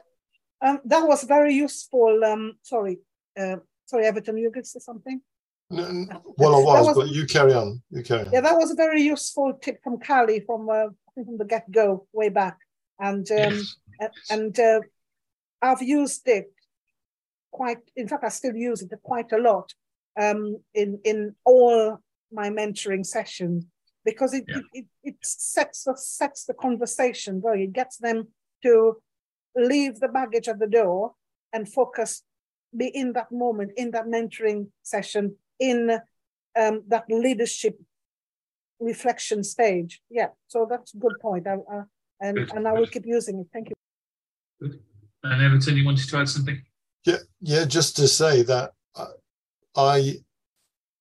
um, 0.61 0.79
that 0.85 1.07
was 1.07 1.23
very 1.23 1.53
useful. 1.53 2.23
Um, 2.23 2.53
sorry, 2.61 2.99
uh, 3.39 3.57
sorry, 3.85 4.05
Everton, 4.05 4.37
you 4.37 4.51
could 4.51 4.65
say 4.65 4.79
something. 4.79 5.21
No, 5.69 6.07
well, 6.37 6.55
I 6.55 6.59
was, 6.59 6.87
was, 6.87 6.95
but 6.95 7.09
you 7.09 7.25
carry 7.25 7.53
on. 7.53 7.81
You 7.89 8.01
carry 8.01 8.25
on. 8.25 8.31
Yeah, 8.31 8.41
that 8.41 8.55
was 8.55 8.71
a 8.71 8.75
very 8.75 9.01
useful 9.01 9.53
tip 9.61 9.83
from 9.83 9.99
Callie 9.99 10.39
from 10.45 10.69
uh, 10.69 10.87
from 11.13 11.37
the 11.37 11.45
get 11.45 11.69
go 11.69 12.07
way 12.13 12.29
back, 12.29 12.57
and 12.99 13.29
um, 13.31 13.61
and 14.29 14.57
uh, 14.59 14.79
I've 15.61 15.81
used 15.81 16.27
it 16.27 16.51
quite. 17.51 17.79
In 17.97 18.07
fact, 18.07 18.23
I 18.23 18.29
still 18.29 18.55
use 18.55 18.81
it 18.81 18.91
quite 19.03 19.33
a 19.33 19.37
lot 19.37 19.73
um, 20.17 20.57
in 20.73 20.99
in 21.03 21.35
all 21.43 21.99
my 22.31 22.49
mentoring 22.49 23.05
sessions 23.05 23.65
because 24.05 24.33
it, 24.33 24.45
yeah. 24.47 24.59
it, 24.73 24.85
it, 25.03 25.15
sets 25.21 25.83
the, 25.83 25.95
sets 25.97 26.45
the 26.45 26.53
conversation 26.53 27.41
going. 27.41 27.61
It 27.61 27.73
gets 27.73 27.97
them 27.97 28.27
to 28.63 29.01
leave 29.57 29.99
the 29.99 30.07
baggage 30.07 30.47
at 30.47 30.59
the 30.59 30.67
door 30.67 31.13
and 31.51 31.67
focus, 31.71 32.23
be 32.75 32.87
in 32.87 33.13
that 33.13 33.31
moment, 33.31 33.71
in 33.75 33.91
that 33.91 34.05
mentoring 34.05 34.67
session, 34.83 35.35
in 35.59 35.99
um, 36.59 36.83
that 36.87 37.05
leadership 37.09 37.79
reflection 38.79 39.43
stage. 39.43 40.01
Yeah, 40.09 40.27
so 40.47 40.67
that's 40.69 40.93
a 40.93 40.97
good 40.97 41.19
point. 41.21 41.47
I, 41.47 41.55
I, 41.71 41.81
and, 42.21 42.37
and 42.37 42.67
I 42.67 42.73
will 42.73 42.87
keep 42.87 43.05
using 43.05 43.39
it. 43.39 43.47
Thank 43.51 43.69
you. 43.69 43.75
Good. 44.61 44.79
And 45.23 45.41
Everton, 45.41 45.75
you 45.75 45.85
wanted 45.85 46.07
to 46.09 46.17
add 46.17 46.29
something? 46.29 46.61
Yeah, 47.05 47.17
yeah, 47.41 47.65
just 47.65 47.95
to 47.97 48.07
say 48.07 48.43
that 48.43 48.71
I 49.77 50.15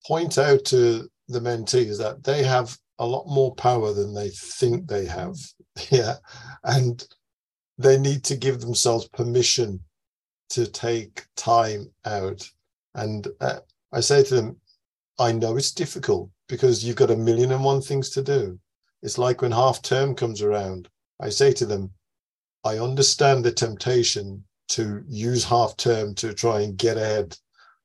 point 0.06 0.38
out 0.38 0.64
to 0.66 1.08
the 1.28 1.40
mentees 1.40 1.98
that 1.98 2.22
they 2.22 2.44
have 2.44 2.76
a 2.98 3.06
lot 3.06 3.26
more 3.26 3.54
power 3.54 3.92
than 3.92 4.14
they 4.14 4.28
think 4.28 4.86
they 4.86 5.06
have. 5.06 5.34
Yeah. 5.90 6.14
And 6.64 7.06
they 7.78 7.98
need 7.98 8.24
to 8.24 8.36
give 8.36 8.60
themselves 8.60 9.08
permission 9.08 9.80
to 10.50 10.66
take 10.66 11.26
time 11.36 11.90
out. 12.04 12.48
And 12.94 13.26
uh, 13.40 13.60
I 13.92 14.00
say 14.00 14.22
to 14.24 14.34
them, 14.34 14.56
I 15.18 15.32
know 15.32 15.56
it's 15.56 15.72
difficult 15.72 16.30
because 16.48 16.84
you've 16.84 16.96
got 16.96 17.10
a 17.10 17.16
million 17.16 17.52
and 17.52 17.64
one 17.64 17.82
things 17.82 18.10
to 18.10 18.22
do. 18.22 18.58
It's 19.02 19.18
like 19.18 19.42
when 19.42 19.52
half 19.52 19.82
term 19.82 20.14
comes 20.14 20.42
around, 20.42 20.88
I 21.20 21.30
say 21.30 21.52
to 21.54 21.66
them, 21.66 21.90
I 22.64 22.78
understand 22.78 23.44
the 23.44 23.52
temptation 23.52 24.44
to 24.68 25.02
use 25.06 25.44
half 25.44 25.76
term 25.76 26.14
to 26.16 26.32
try 26.32 26.60
and 26.60 26.76
get 26.76 26.96
ahead 26.96 27.36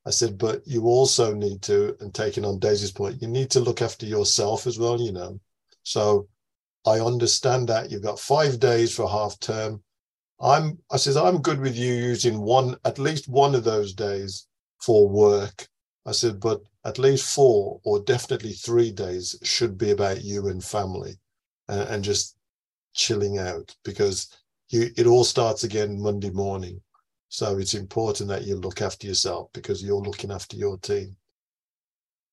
I 0.06 0.10
said, 0.10 0.38
but 0.38 0.66
you 0.66 0.86
also 0.86 1.34
need 1.34 1.62
to, 1.64 1.96
and 2.00 2.14
taking 2.14 2.44
on 2.44 2.60
Daisy's 2.60 2.92
point, 2.92 3.22
you 3.22 3.28
need 3.28 3.52
to 3.52 3.60
look 3.60 3.82
after 3.82 4.06
yourself 4.06 4.66
as 4.66 4.80
well, 4.80 5.00
you 5.00 5.12
know. 5.12 5.40
So 5.84 6.28
I 6.86 7.00
understand 7.00 7.70
that 7.70 7.92
you've 7.92 8.04
got 8.04 8.20
five 8.20 8.60
days 8.60 8.94
for 8.96 9.10
half 9.10 9.40
term. 9.40 9.84
I'm, 10.40 10.80
I 10.92 10.98
says, 10.98 11.16
I'm 11.16 11.42
good 11.42 11.60
with 11.60 11.78
you 11.78 11.94
using 11.94 12.42
one, 12.42 12.76
at 12.84 12.98
least 12.98 13.28
one 13.28 13.54
of 13.54 13.64
those 13.64 13.94
days 13.94 14.48
for 14.82 15.08
work. 15.08 15.68
I 16.06 16.12
said, 16.12 16.40
but 16.40 16.62
at 16.84 16.98
least 16.98 17.34
four 17.34 17.80
or 17.84 18.00
definitely 18.00 18.54
three 18.54 18.92
days 18.92 19.38
should 19.44 19.78
be 19.78 19.92
about 19.92 20.24
you 20.24 20.48
and 20.48 20.64
family 20.64 21.20
and, 21.68 22.04
just 22.04 22.36
chilling 22.94 23.38
out 23.38 23.76
because 23.86 24.36
you, 24.70 24.90
it 24.98 25.06
all 25.06 25.24
starts 25.24 25.64
again 25.64 26.02
Monday 26.02 26.32
morning. 26.32 26.82
So 27.30 27.60
it's 27.60 27.76
important 27.76 28.30
that 28.30 28.44
you 28.44 28.56
look 28.56 28.82
after 28.82 29.06
yourself 29.06 29.50
because 29.54 29.84
you're 29.84 30.02
looking 30.02 30.32
after 30.32 30.58
your 30.58 30.78
team. 30.80 31.16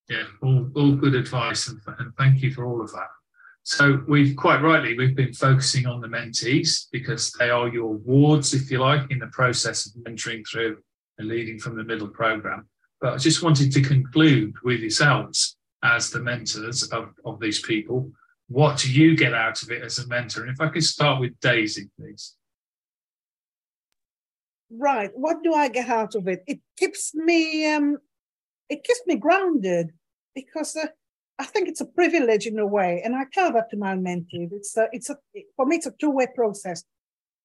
Yeah, 0.08 0.24
all, 0.42 0.70
all 0.74 0.92
good 0.96 1.14
advice, 1.14 1.68
and, 1.68 1.78
and 1.98 2.12
thank 2.16 2.42
you 2.42 2.52
for 2.52 2.64
all 2.64 2.80
of 2.80 2.90
that. 2.92 3.08
So 3.68 4.02
we've 4.08 4.34
quite 4.34 4.62
rightly 4.62 4.96
we've 4.96 5.14
been 5.14 5.34
focusing 5.34 5.84
on 5.84 6.00
the 6.00 6.08
mentees 6.08 6.86
because 6.90 7.30
they 7.32 7.50
are 7.50 7.68
your 7.68 7.98
wards, 7.98 8.54
if 8.54 8.70
you 8.70 8.78
like, 8.78 9.10
in 9.10 9.18
the 9.18 9.26
process 9.26 9.84
of 9.84 9.92
mentoring 10.04 10.42
through 10.48 10.78
and 11.18 11.28
leading 11.28 11.58
from 11.58 11.76
the 11.76 11.84
middle 11.84 12.08
program. 12.08 12.66
But 13.02 13.12
I 13.12 13.16
just 13.18 13.42
wanted 13.42 13.70
to 13.72 13.82
conclude 13.82 14.54
with 14.64 14.80
yourselves 14.80 15.58
as 15.82 16.08
the 16.08 16.20
mentors 16.20 16.84
of, 16.84 17.10
of 17.26 17.40
these 17.40 17.60
people. 17.60 18.10
What 18.48 18.78
do 18.78 18.90
you 18.90 19.14
get 19.14 19.34
out 19.34 19.62
of 19.62 19.70
it 19.70 19.82
as 19.82 19.98
a 19.98 20.08
mentor? 20.08 20.44
And 20.44 20.50
if 20.50 20.62
I 20.62 20.68
could 20.68 20.82
start 20.82 21.20
with 21.20 21.38
Daisy, 21.40 21.90
please 22.00 22.36
right 24.70 25.12
what 25.14 25.42
do 25.42 25.54
i 25.54 25.66
get 25.66 25.88
out 25.88 26.14
of 26.14 26.28
it 26.28 26.44
it 26.46 26.60
keeps 26.76 27.14
me 27.14 27.64
um 27.72 27.96
it 28.68 28.84
keeps 28.84 29.00
me 29.06 29.16
grounded 29.16 29.92
because 30.34 30.76
uh, 30.76 30.88
i 31.38 31.44
think 31.44 31.68
it's 31.68 31.80
a 31.80 31.86
privilege 31.86 32.46
in 32.46 32.58
a 32.58 32.66
way 32.66 33.02
and 33.04 33.14
i 33.16 33.24
tell 33.32 33.52
that 33.52 33.70
to 33.70 33.76
my 33.76 33.94
mentees. 33.94 34.52
It's 34.52 34.76
a, 34.76 34.88
it's 34.92 35.10
a 35.10 35.16
for 35.56 35.66
me 35.66 35.76
it's 35.76 35.86
a 35.86 35.92
two-way 35.92 36.28
process. 36.34 36.84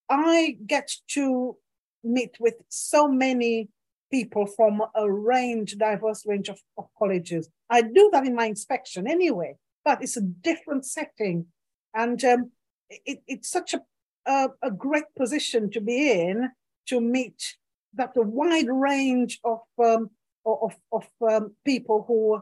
I 0.09 0.57
get 0.67 0.91
to 1.11 1.57
meet 2.03 2.35
with 2.39 2.55
so 2.69 3.07
many 3.07 3.69
people 4.11 4.45
from 4.45 4.81
a 4.95 5.09
range 5.09 5.77
diverse 5.77 6.25
range 6.25 6.49
of, 6.49 6.59
of 6.77 6.85
colleges. 6.99 7.49
I 7.69 7.81
do 7.81 8.09
that 8.13 8.25
in 8.25 8.35
my 8.35 8.45
inspection 8.45 9.07
anyway 9.07 9.55
but 9.83 10.01
it's 10.01 10.17
a 10.17 10.21
different 10.21 10.85
setting. 10.85 11.47
And 11.93 12.23
um, 12.23 12.51
it, 12.89 13.19
it's 13.27 13.49
such 13.49 13.73
a, 13.73 13.81
a, 14.25 14.49
a 14.61 14.71
great 14.71 15.05
position 15.17 15.69
to 15.71 15.81
be 15.81 16.11
in 16.11 16.49
to 16.87 16.99
meet 16.99 17.55
that 17.93 18.17
a 18.17 18.21
wide 18.21 18.67
range 18.69 19.39
of 19.43 19.59
um, 19.83 20.09
of, 20.45 20.75
of 20.91 21.07
um, 21.29 21.55
people 21.63 22.03
who 22.07 22.41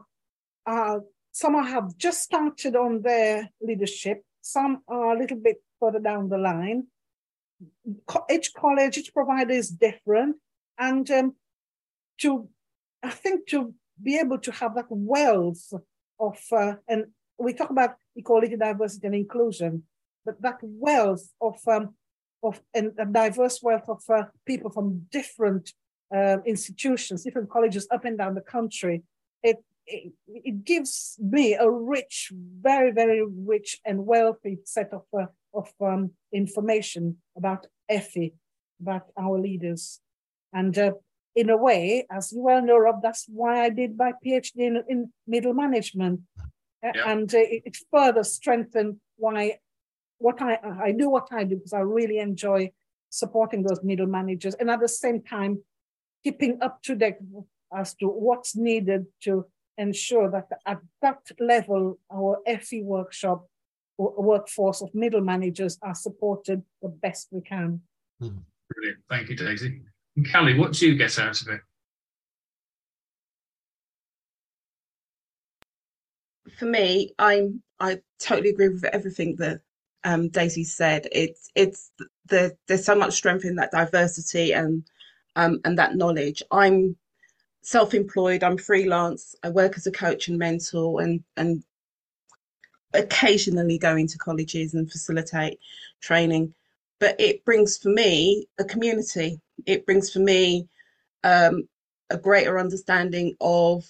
are 0.66 1.02
some 1.32 1.54
have 1.64 1.96
just 1.96 2.22
started 2.22 2.76
on 2.76 3.02
their 3.02 3.50
leadership, 3.60 4.22
some 4.42 4.82
are 4.86 5.16
a 5.16 5.18
little 5.18 5.38
bit 5.38 5.62
further 5.80 5.98
down 5.98 6.28
the 6.28 6.38
line. 6.38 6.86
Each 8.30 8.52
college, 8.54 8.98
each 8.98 9.14
provider 9.14 9.52
is 9.52 9.70
different, 9.70 10.36
and 10.78 11.10
um, 11.10 11.34
to 12.18 12.48
I 13.02 13.10
think 13.10 13.46
to 13.48 13.74
be 14.00 14.18
able 14.18 14.38
to 14.38 14.52
have 14.52 14.74
that 14.74 14.86
wealth 14.90 15.72
of 16.20 16.38
uh, 16.52 16.74
and 16.88 17.06
we 17.38 17.54
talk 17.54 17.70
about 17.70 17.96
equality, 18.14 18.56
diversity, 18.56 19.06
and 19.06 19.16
inclusion, 19.16 19.84
but 20.24 20.40
that 20.42 20.58
wealth 20.62 21.28
of 21.40 21.56
um, 21.66 21.94
of 22.42 22.60
and 22.74 22.92
a 22.98 23.06
diverse 23.06 23.60
wealth 23.62 23.88
of 23.88 24.02
uh, 24.10 24.24
people 24.46 24.70
from 24.70 25.06
different 25.10 25.72
uh, 26.14 26.38
institutions, 26.44 27.24
different 27.24 27.50
colleges 27.50 27.86
up 27.90 28.04
and 28.04 28.18
down 28.18 28.34
the 28.34 28.40
country, 28.40 29.02
it, 29.42 29.56
it, 29.86 30.12
it 30.28 30.64
gives 30.64 31.16
me 31.20 31.54
a 31.54 31.68
rich, 31.68 32.32
very, 32.60 32.92
very 32.92 33.22
rich 33.24 33.80
and 33.84 34.06
wealthy 34.06 34.58
set 34.64 34.92
of, 34.92 35.02
uh, 35.18 35.26
of 35.54 35.70
um, 35.80 36.12
information 36.32 37.16
about 37.36 37.66
FE, 37.88 38.32
about 38.80 39.06
our 39.18 39.38
leaders. 39.38 40.00
And 40.52 40.76
uh, 40.78 40.92
in 41.34 41.50
a 41.50 41.56
way, 41.56 42.06
as 42.10 42.32
you 42.32 42.42
well 42.42 42.62
know, 42.62 42.78
Rob, 42.78 43.02
that's 43.02 43.26
why 43.28 43.64
I 43.64 43.70
did 43.70 43.96
my 43.96 44.12
PhD 44.24 44.58
in, 44.58 44.82
in 44.88 45.12
middle 45.26 45.54
management. 45.54 46.20
Yeah. 46.82 46.92
And 47.06 47.32
uh, 47.34 47.38
it, 47.38 47.62
it 47.66 47.76
further 47.90 48.24
strengthened 48.24 48.96
why 49.16 49.58
what 50.18 50.40
I, 50.40 50.58
I 50.82 50.92
do 50.92 51.08
what 51.08 51.28
I 51.32 51.44
do 51.44 51.56
because 51.56 51.72
I 51.72 51.80
really 51.80 52.18
enjoy 52.18 52.70
supporting 53.10 53.62
those 53.62 53.82
middle 53.82 54.06
managers 54.06 54.54
and 54.54 54.70
at 54.70 54.80
the 54.80 54.88
same 54.88 55.20
time 55.20 55.62
keeping 56.24 56.58
up 56.62 56.80
to 56.82 56.94
date 56.94 57.16
as 57.76 57.94
to 57.94 58.06
what's 58.06 58.56
needed 58.56 59.06
to 59.24 59.44
ensure 59.78 60.30
that 60.30 60.48
at 60.66 60.78
that 61.00 61.20
level 61.40 61.98
our 62.12 62.38
FE 62.60 62.82
workshop 62.82 63.48
workforce 63.98 64.82
of 64.82 64.94
middle 64.94 65.20
managers 65.20 65.78
are 65.82 65.94
supported 65.94 66.62
the 66.80 66.88
best 66.88 67.28
we 67.30 67.40
can. 67.40 67.80
Brilliant. 68.18 68.98
Thank 69.08 69.28
you, 69.28 69.36
Daisy. 69.36 69.82
And 70.16 70.30
Callie, 70.30 70.58
what 70.58 70.72
do 70.72 70.88
you 70.88 70.96
get 70.96 71.18
out 71.18 71.40
of 71.40 71.48
it? 71.48 71.60
For 76.58 76.66
me, 76.66 77.14
I'm 77.18 77.62
I 77.80 78.00
totally 78.18 78.50
agree 78.50 78.68
with 78.68 78.84
everything 78.84 79.36
that 79.36 79.60
um, 80.04 80.28
Daisy 80.28 80.64
said. 80.64 81.08
It's 81.12 81.50
it's 81.54 81.90
the 82.26 82.56
there's 82.68 82.84
so 82.84 82.94
much 82.94 83.14
strength 83.14 83.44
in 83.44 83.56
that 83.56 83.72
diversity 83.72 84.52
and 84.52 84.84
um, 85.36 85.60
and 85.64 85.78
that 85.78 85.96
knowledge. 85.96 86.42
I'm 86.50 86.96
self-employed. 87.62 88.42
I'm 88.42 88.58
freelance. 88.58 89.34
I 89.42 89.48
work 89.50 89.76
as 89.76 89.86
a 89.86 89.92
coach 89.92 90.28
and 90.28 90.38
mentor, 90.38 91.00
and 91.00 91.22
and 91.36 91.64
occasionally 92.94 93.78
go 93.78 93.96
into 93.96 94.18
colleges 94.18 94.74
and 94.74 94.90
facilitate 94.90 95.58
training. 96.00 96.54
But 96.98 97.18
it 97.18 97.44
brings 97.44 97.78
for 97.78 97.88
me 97.88 98.46
a 98.60 98.64
community. 98.64 99.40
It 99.66 99.86
brings 99.86 100.12
for 100.12 100.20
me 100.20 100.68
um, 101.24 101.68
a 102.10 102.16
greater 102.18 102.58
understanding 102.58 103.34
of 103.40 103.84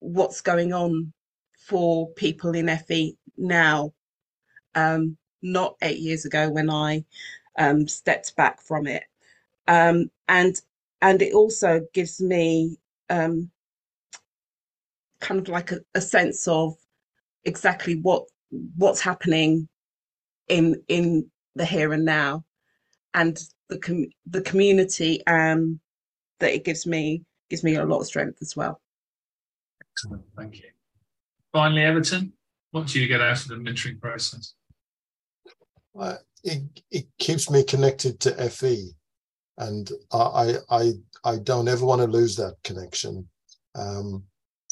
what's 0.00 0.40
going 0.40 0.72
on 0.72 1.12
for 1.58 2.08
people 2.10 2.54
in 2.54 2.74
FE 2.76 3.16
now, 3.36 3.92
um, 4.74 5.16
not 5.42 5.76
eight 5.82 5.98
years 5.98 6.24
ago 6.24 6.50
when 6.50 6.70
I 6.70 7.04
um, 7.58 7.86
stepped 7.86 8.34
back 8.36 8.60
from 8.60 8.86
it. 8.86 9.04
Um, 9.68 10.10
and 10.28 10.60
and 11.00 11.22
it 11.22 11.34
also 11.34 11.86
gives 11.92 12.20
me 12.20 12.78
um, 13.10 13.50
kind 15.20 15.40
of 15.40 15.48
like 15.48 15.72
a, 15.72 15.80
a 15.94 16.00
sense 16.00 16.46
of 16.48 16.74
exactly 17.44 17.96
what 17.96 18.24
what's 18.76 19.00
happening 19.00 19.68
in 20.48 20.82
in 20.88 21.30
the 21.54 21.64
here 21.64 21.92
and 21.92 22.04
now. 22.04 22.44
And 23.14 23.38
the 23.68 23.78
com- 23.78 24.10
the 24.26 24.42
community 24.42 25.24
um 25.26 25.80
that 26.40 26.52
it 26.52 26.64
gives 26.64 26.86
me 26.86 27.24
gives 27.48 27.64
me 27.64 27.76
a 27.76 27.84
lot 27.84 28.00
of 28.00 28.06
strength 28.06 28.38
as 28.42 28.56
well. 28.56 28.80
Excellent. 29.92 30.24
Thank 30.36 30.58
you. 30.58 30.70
Finally 31.52 31.82
everton 31.82 32.32
what 32.74 32.88
do 32.88 33.00
you 33.00 33.06
get 33.06 33.20
out 33.20 33.40
of 33.40 33.46
the 33.46 33.54
mentoring 33.54 34.00
process? 34.00 34.54
Uh, 35.96 36.16
it, 36.42 36.60
it 36.90 37.06
keeps 37.20 37.48
me 37.48 37.62
connected 37.62 38.18
to 38.18 38.50
fe 38.50 38.88
and 39.58 39.90
i 40.12 40.54
i 40.70 40.92
i 41.24 41.36
don't 41.38 41.68
ever 41.68 41.84
want 41.84 42.00
to 42.00 42.06
lose 42.06 42.36
that 42.36 42.56
connection 42.64 43.26
um 43.76 44.22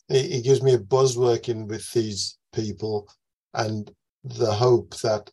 it, 0.08 0.32
it 0.32 0.44
gives 0.44 0.62
me 0.62 0.74
a 0.74 0.78
buzz 0.78 1.16
working 1.16 1.66
with 1.66 1.90
these 1.92 2.38
people 2.52 3.08
and 3.54 3.90
the 4.24 4.52
hope 4.52 4.94
that 5.00 5.30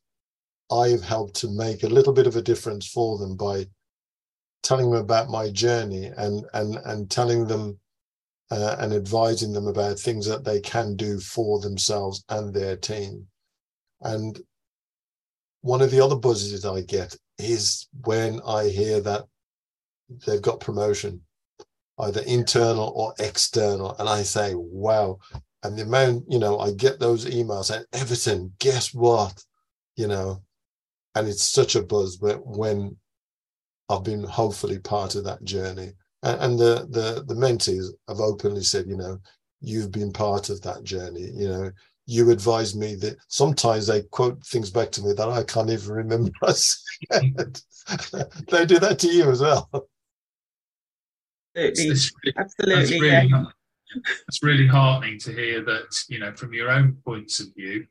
I've 0.72 1.04
helped 1.04 1.36
to 1.38 1.50
make 1.50 1.84
a 1.84 1.88
little 1.88 2.14
bit 2.14 2.28
of 2.28 2.36
a 2.36 2.42
difference 2.42 2.88
for 2.88 3.18
them 3.18 3.36
by 3.36 3.66
telling 4.62 4.92
them 4.92 5.00
about 5.00 5.30
my 5.30 5.50
journey 5.50 6.06
and 6.06 6.46
and 6.54 6.78
and 6.86 7.10
telling 7.10 7.48
them 7.48 7.80
uh, 8.52 8.76
and 8.80 8.94
advising 8.94 9.54
them 9.54 9.68
about 9.68 10.00
things 10.00 10.26
that 10.28 10.44
they 10.44 10.60
can 10.60 10.96
do 10.96 11.20
for 11.20 11.60
themselves 11.60 12.24
and 12.30 12.54
their 12.54 12.76
team. 12.76 13.28
And 14.02 14.40
one 15.62 15.82
of 15.82 15.92
the 15.92 16.02
other 16.02 16.16
buzzes 16.16 16.66
I 16.66 16.82
get 16.82 17.16
is 17.38 17.88
when 18.06 18.42
I 18.46 18.70
hear 18.70 19.02
that 19.02 19.26
they've 20.26 20.42
got 20.42 20.60
promotion, 20.60 21.22
either 22.00 22.22
internal 22.22 22.92
or 22.96 23.14
external, 23.20 23.96
and 24.00 24.10
I 24.10 24.24
say, 24.24 24.54
"Wow, 24.56 25.20
and 25.64 25.78
the 25.78 25.84
amount 25.84 26.24
you 26.28 26.40
know 26.40 26.60
i 26.60 26.72
get 26.72 27.00
those 27.00 27.26
emails 27.26 27.74
and 27.76 27.86
everton 27.94 28.54
guess 28.60 28.94
what? 28.94 29.44
You 29.96 30.08
know 30.08 30.42
and 31.16 31.28
it's 31.28 31.44
such 31.44 31.76
a 31.76 31.82
buzz 31.82 32.18
but 32.18 32.46
when 32.46 32.96
i've 33.90 34.04
been 34.04 34.24
hopefully 34.24 34.80
part 34.80 35.16
of 35.16 35.24
that 35.26 35.44
journey. 35.44 35.94
And, 36.22 36.60
the 36.60 36.86
the 36.90 37.24
the 37.28 37.34
mentees 37.34 37.88
have 38.10 38.20
openly 38.20 38.64
said 38.64 38.88
you 38.88 38.98
know 38.98 39.20
you've 39.62 39.92
been 39.92 40.12
part 40.12 40.50
of 40.50 40.62
that 40.62 40.84
journey. 40.84 41.32
You 41.34 41.50
know 41.50 41.72
you 42.06 42.32
advise 42.32 42.76
me 42.76 42.96
that 42.96 43.18
sometimes 43.28 43.88
they 43.88 44.02
quote 44.04 44.44
things 44.46 44.70
back 44.72 44.92
to 44.92 45.02
me 45.04 45.14
that 45.14 45.30
i 45.30 45.44
can't 45.44 45.70
even 45.70 45.92
remember. 45.92 46.32
They 48.52 48.66
do 48.66 48.80
that 48.80 48.98
to 49.00 49.08
you 49.08 49.32
as 49.32 49.42
well 49.42 49.89
absolutely 51.68 52.34
absolutely 52.38 53.08
yeah 53.10 53.44
it's 54.28 54.44
really 54.44 54.68
heartening 54.68 55.18
to 55.20 55.32
hear 55.32 55.64
that, 55.64 56.04
you 56.08 56.20
know, 56.20 56.34
from 56.34 56.54
your 56.54 56.70
own 56.70 56.98
points 57.06 57.40
of 57.40 57.48
view, 57.56 57.86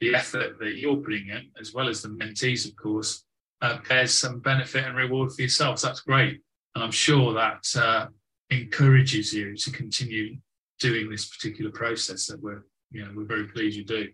the 0.00 0.14
effort 0.14 0.58
that 0.58 0.76
you're 0.76 0.96
putting 0.96 1.28
in, 1.28 1.50
as 1.60 1.74
well 1.74 1.88
as 1.88 2.02
the 2.02 2.08
mentees, 2.08 2.68
of 2.68 2.76
course, 2.76 3.24
uh, 3.62 3.78
bears 3.88 4.16
some 4.16 4.40
benefit 4.40 4.84
and 4.84 4.96
reward 4.96 5.32
for 5.32 5.42
yourselves. 5.42 5.82
That's 5.82 6.00
great. 6.00 6.40
And 6.74 6.84
I'm 6.84 6.92
sure 6.92 7.34
that 7.34 7.66
uh, 7.76 8.06
encourages 8.50 9.34
you 9.34 9.56
to 9.56 9.70
continue 9.70 10.36
doing 10.78 11.10
this 11.10 11.28
particular 11.28 11.70
process 11.70 12.26
that 12.26 12.40
we're, 12.40 12.64
you 12.90 13.04
know, 13.04 13.12
we're 13.14 13.24
very 13.24 13.46
pleased 13.48 13.76
you 13.76 13.84
do. 13.84 14.08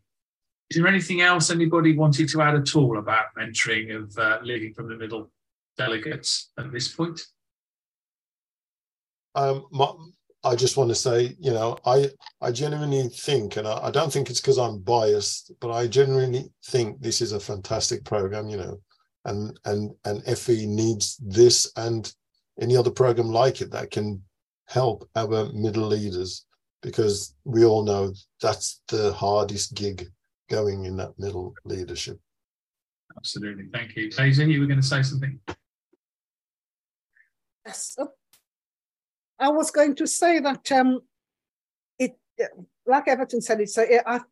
Is 0.71 0.79
there 0.79 0.89
anything 0.89 1.21
else 1.21 1.51
anybody 1.51 1.97
wanted 1.97 2.29
to 2.31 2.43
add 2.43 2.57
at 2.57 2.75
all 2.75 2.99
about 2.99 3.27
mentoring 3.39 3.95
of 3.95 4.19
uh, 4.19 4.39
leading 4.43 4.75
from 4.75 4.89
the 4.89 4.97
middle 4.97 5.31
delegates 5.77 6.51
at 6.59 6.73
this 6.73 6.89
point? 6.89 7.21
Um, 9.37 9.67
my, 9.71 9.93
I 10.43 10.55
just 10.57 10.77
want 10.77 10.91
to 10.91 10.95
say, 10.95 11.37
you 11.39 11.53
know, 11.53 11.77
I 11.85 12.09
I 12.41 12.51
genuinely 12.51 13.09
think, 13.09 13.57
and 13.57 13.69
I, 13.69 13.87
I 13.87 13.91
don't 13.91 14.13
think 14.13 14.31
it's 14.31 14.41
because 14.41 14.59
I'm 14.59 14.81
biased, 14.81 15.53
but 15.61 15.71
I 15.71 15.87
genuinely 15.87 16.51
think 16.67 17.01
this 17.01 17.21
is 17.21 17.33
a 17.33 17.41
fantastic 17.41 18.05
program, 18.05 18.49
you 18.49 18.57
know, 18.57 18.81
and 19.25 19.59
and 19.65 19.93
and 20.05 20.39
FE 20.39 20.67
needs 20.67 21.17
this 21.19 21.71
and 21.77 22.13
any 22.61 22.77
other 22.77 22.91
program 22.91 23.29
like 23.29 23.61
it 23.61 23.71
that 23.73 23.91
can 23.91 24.23
help 24.69 25.09
our 25.15 25.53
middle 25.53 25.87
leaders 25.87 26.47
because 26.83 27.35
we 27.45 27.65
all 27.65 27.85
know 27.85 28.13
that's 28.41 28.81
the 28.89 29.13
hardest 29.13 29.75
gig 29.75 30.07
going 30.49 30.85
in 30.85 30.97
that 30.97 31.19
middle 31.19 31.55
leadership. 31.65 32.19
Absolutely. 33.17 33.67
Thank 33.73 33.97
you. 33.97 34.11
Daisy, 34.11 34.45
you 34.45 34.61
were 34.61 34.67
going 34.67 34.81
to 34.81 34.87
say 34.87 35.03
something? 35.03 35.39
Yes. 37.67 37.97
I 39.39 39.49
was 39.51 39.71
going 39.71 39.95
to 39.97 40.07
say 40.07 40.39
that 40.41 40.73
um, 40.73 41.01
it, 41.99 42.17
like 42.87 43.09
Everton 43.09 43.41
said, 43.41 43.61
it's 43.61 43.77
a, 43.77 44.03
a 44.07 44.25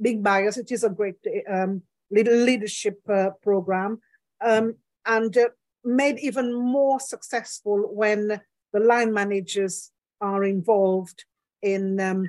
big 0.00 0.22
bias. 0.22 0.56
It 0.56 0.72
is 0.72 0.84
a 0.84 0.90
great 0.90 1.16
um, 1.48 1.82
leadership 2.10 3.00
uh, 3.08 3.30
program, 3.42 4.00
um, 4.40 4.74
and 5.06 5.36
uh, 5.36 5.48
made 5.84 6.18
even 6.18 6.52
more 6.54 7.00
successful 7.00 7.88
when 7.92 8.40
the 8.72 8.80
line 8.80 9.12
managers 9.12 9.90
are 10.20 10.44
involved 10.44 11.24
in 11.62 12.00
um, 12.00 12.28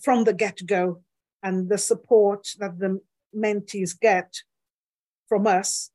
from 0.00 0.24
the 0.24 0.32
get-go, 0.32 1.02
and 1.42 1.68
the 1.68 1.78
support 1.78 2.48
that 2.58 2.78
the 2.78 3.00
mentees 3.34 3.98
get 3.98 4.42
from 5.28 5.46
us 5.46 5.90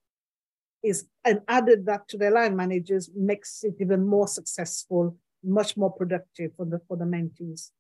is 0.83 1.05
and 1.23 1.41
added 1.47 1.85
that 1.85 2.07
to 2.07 2.17
their 2.17 2.31
line 2.31 2.55
managers 2.55 3.09
makes 3.15 3.63
it 3.63 3.75
even 3.79 4.05
more 4.05 4.27
successful 4.27 5.17
much 5.43 5.77
more 5.77 5.91
productive 5.91 6.51
for 6.55 6.65
the 6.65 6.79
for 6.87 6.97
the 6.97 7.05
mentees. 7.05 7.71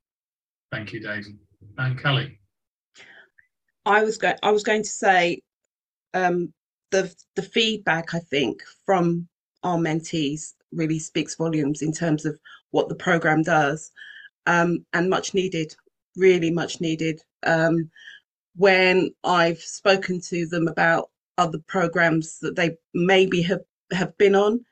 Thank 0.71 0.93
you, 0.93 1.01
Daisy. 1.01 1.35
And 1.77 2.01
Callie. 2.01 2.39
I 3.85 4.03
was 4.03 4.17
going 4.17 4.35
I 4.43 4.51
was 4.51 4.63
going 4.63 4.83
to 4.83 4.89
say 4.89 5.41
um, 6.13 6.53
the 6.91 7.13
the 7.35 7.43
feedback 7.43 8.13
I 8.13 8.19
think 8.19 8.61
from 8.85 9.27
our 9.63 9.77
mentees 9.77 10.53
really 10.71 10.99
speaks 10.99 11.35
volumes 11.35 11.81
in 11.81 11.91
terms 11.91 12.25
of 12.25 12.39
what 12.71 12.89
the 12.89 12.95
program 12.95 13.43
does 13.43 13.91
um, 14.45 14.85
and 14.93 15.09
much 15.09 15.33
needed, 15.33 15.75
really 16.15 16.51
much 16.51 16.81
needed. 16.81 17.21
Um, 17.43 17.89
when 18.55 19.11
I've 19.23 19.59
spoken 19.59 20.19
to 20.29 20.45
them 20.47 20.67
about 20.67 21.09
other 21.37 21.59
programs 21.67 22.39
that 22.39 22.55
they 22.55 22.77
maybe 22.93 23.41
have 23.43 23.61
have 23.91 24.17
been 24.17 24.35
on, 24.35 24.65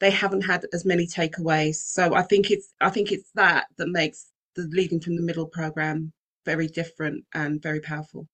they 0.00 0.10
haven't 0.10 0.42
had 0.42 0.64
as 0.72 0.84
many 0.84 1.06
takeaways. 1.06 1.76
So 1.76 2.14
I 2.14 2.22
think 2.22 2.50
it's 2.50 2.72
I 2.80 2.90
think 2.90 3.12
it's 3.12 3.30
that 3.34 3.66
that 3.76 3.88
makes 3.88 4.26
the 4.56 4.62
leading 4.72 5.00
from 5.00 5.16
the 5.16 5.22
middle 5.22 5.46
program 5.46 6.12
very 6.44 6.66
different 6.66 7.24
and 7.34 7.62
very 7.62 7.80
powerful. 7.80 8.26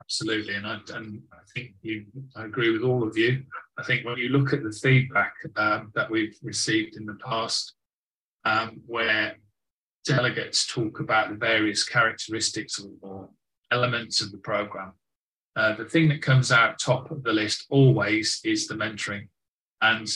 Absolutely, 0.00 0.54
and 0.54 0.66
I, 0.66 0.78
and 0.94 1.22
I 1.32 1.38
think 1.54 1.74
you, 1.82 2.04
I 2.36 2.44
agree 2.44 2.70
with 2.70 2.82
all 2.82 3.06
of 3.06 3.16
you. 3.16 3.42
I 3.78 3.84
think 3.84 4.04
when 4.04 4.18
you 4.18 4.28
look 4.30 4.52
at 4.52 4.62
the 4.62 4.72
feedback 4.72 5.32
um, 5.56 5.92
that 5.94 6.10
we've 6.10 6.36
received 6.42 6.96
in 6.96 7.06
the 7.06 7.18
past, 7.24 7.74
um, 8.44 8.80
where 8.86 9.36
delegates 10.04 10.66
talk 10.66 11.00
about 11.00 11.30
the 11.30 11.36
various 11.36 11.84
characteristics 11.84 12.80
or, 13.00 13.28
elements 13.70 14.20
of 14.20 14.30
the 14.32 14.38
program, 14.38 14.92
uh, 15.56 15.74
the 15.76 15.84
thing 15.86 16.06
that 16.06 16.20
comes 16.20 16.52
out 16.52 16.78
top 16.78 17.10
of 17.10 17.22
the 17.22 17.32
list 17.32 17.64
always 17.70 18.38
is 18.44 18.66
the 18.66 18.74
mentoring 18.74 19.28
and 19.82 20.08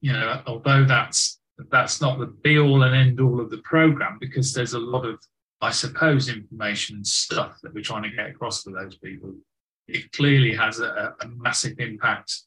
you 0.00 0.12
know, 0.12 0.42
although 0.46 0.84
that's 0.84 1.40
that's 1.70 2.00
not 2.00 2.18
the 2.18 2.26
be 2.26 2.58
all 2.58 2.82
and 2.82 2.94
end 2.94 3.20
all 3.20 3.40
of 3.40 3.50
the 3.50 3.58
program, 3.58 4.18
because 4.20 4.52
there's 4.52 4.74
a 4.74 4.78
lot 4.78 5.04
of 5.04 5.18
I 5.60 5.70
suppose, 5.70 6.28
information 6.28 6.96
and 6.96 7.06
stuff 7.06 7.58
that 7.62 7.72
we're 7.72 7.82
trying 7.82 8.02
to 8.02 8.10
get 8.10 8.28
across 8.28 8.62
to 8.64 8.70
those 8.70 8.96
people, 8.98 9.34
it 9.88 10.12
clearly 10.12 10.54
has 10.54 10.80
a, 10.80 11.14
a 11.20 11.28
massive 11.28 11.78
impact 11.78 12.42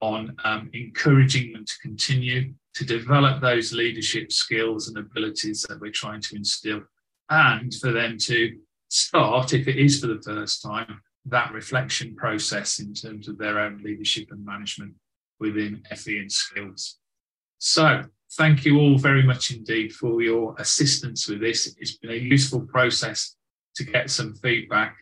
on 0.00 0.34
um, 0.44 0.70
encouraging 0.72 1.52
them 1.52 1.64
to 1.64 1.74
continue 1.82 2.54
to 2.74 2.84
develop 2.84 3.40
those 3.40 3.72
leadership 3.72 4.32
skills 4.32 4.88
and 4.88 4.98
abilities 4.98 5.64
that 5.68 5.80
we're 5.80 5.92
trying 5.92 6.20
to 6.22 6.36
instill, 6.36 6.82
and 7.30 7.74
for 7.74 7.92
them 7.92 8.16
to 8.18 8.58
start, 8.88 9.52
if 9.52 9.68
it 9.68 9.76
is 9.76 10.00
for 10.00 10.08
the 10.08 10.22
first 10.22 10.62
time, 10.62 11.00
that 11.26 11.52
reflection 11.52 12.14
process 12.16 12.80
in 12.80 12.92
terms 12.92 13.28
of 13.28 13.38
their 13.38 13.58
own 13.58 13.80
leadership 13.82 14.28
and 14.30 14.44
management 14.44 14.92
within 15.44 15.82
FE 15.94 16.18
and 16.18 16.32
skills. 16.32 16.98
So, 17.58 18.02
thank 18.32 18.64
you 18.64 18.78
all 18.80 18.98
very 18.98 19.22
much 19.22 19.50
indeed 19.52 19.92
for 19.92 20.22
your 20.22 20.54
assistance 20.58 21.28
with 21.28 21.40
this. 21.40 21.74
It's 21.78 21.98
been 21.98 22.10
a 22.10 22.14
useful 22.34 22.62
process 22.62 23.36
to 23.76 23.84
get 23.84 24.10
some 24.10 24.34
feedback 24.34 24.96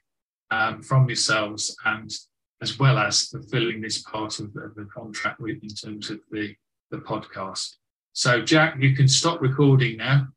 um, 0.51 0.83
from 0.83 1.09
yourselves 1.09 1.75
and 1.85 2.11
as 2.61 2.79
well 2.79 2.99
as 2.99 3.29
fulfilling 3.29 3.81
this 3.81 4.03
part 4.03 4.39
of 4.39 4.53
the, 4.53 4.61
of 4.63 4.75
the 4.75 4.89
contract 4.95 5.41
with, 5.41 5.59
in 5.63 5.69
terms 5.69 6.11
of 6.11 6.21
the, 6.31 6.55
the 6.91 6.99
podcast. 6.99 7.77
So, 8.13 8.43
Jack, 8.43 8.77
you 8.79 8.95
can 8.95 9.09
stop 9.09 9.41
recording 9.41 9.97
now 9.97 10.29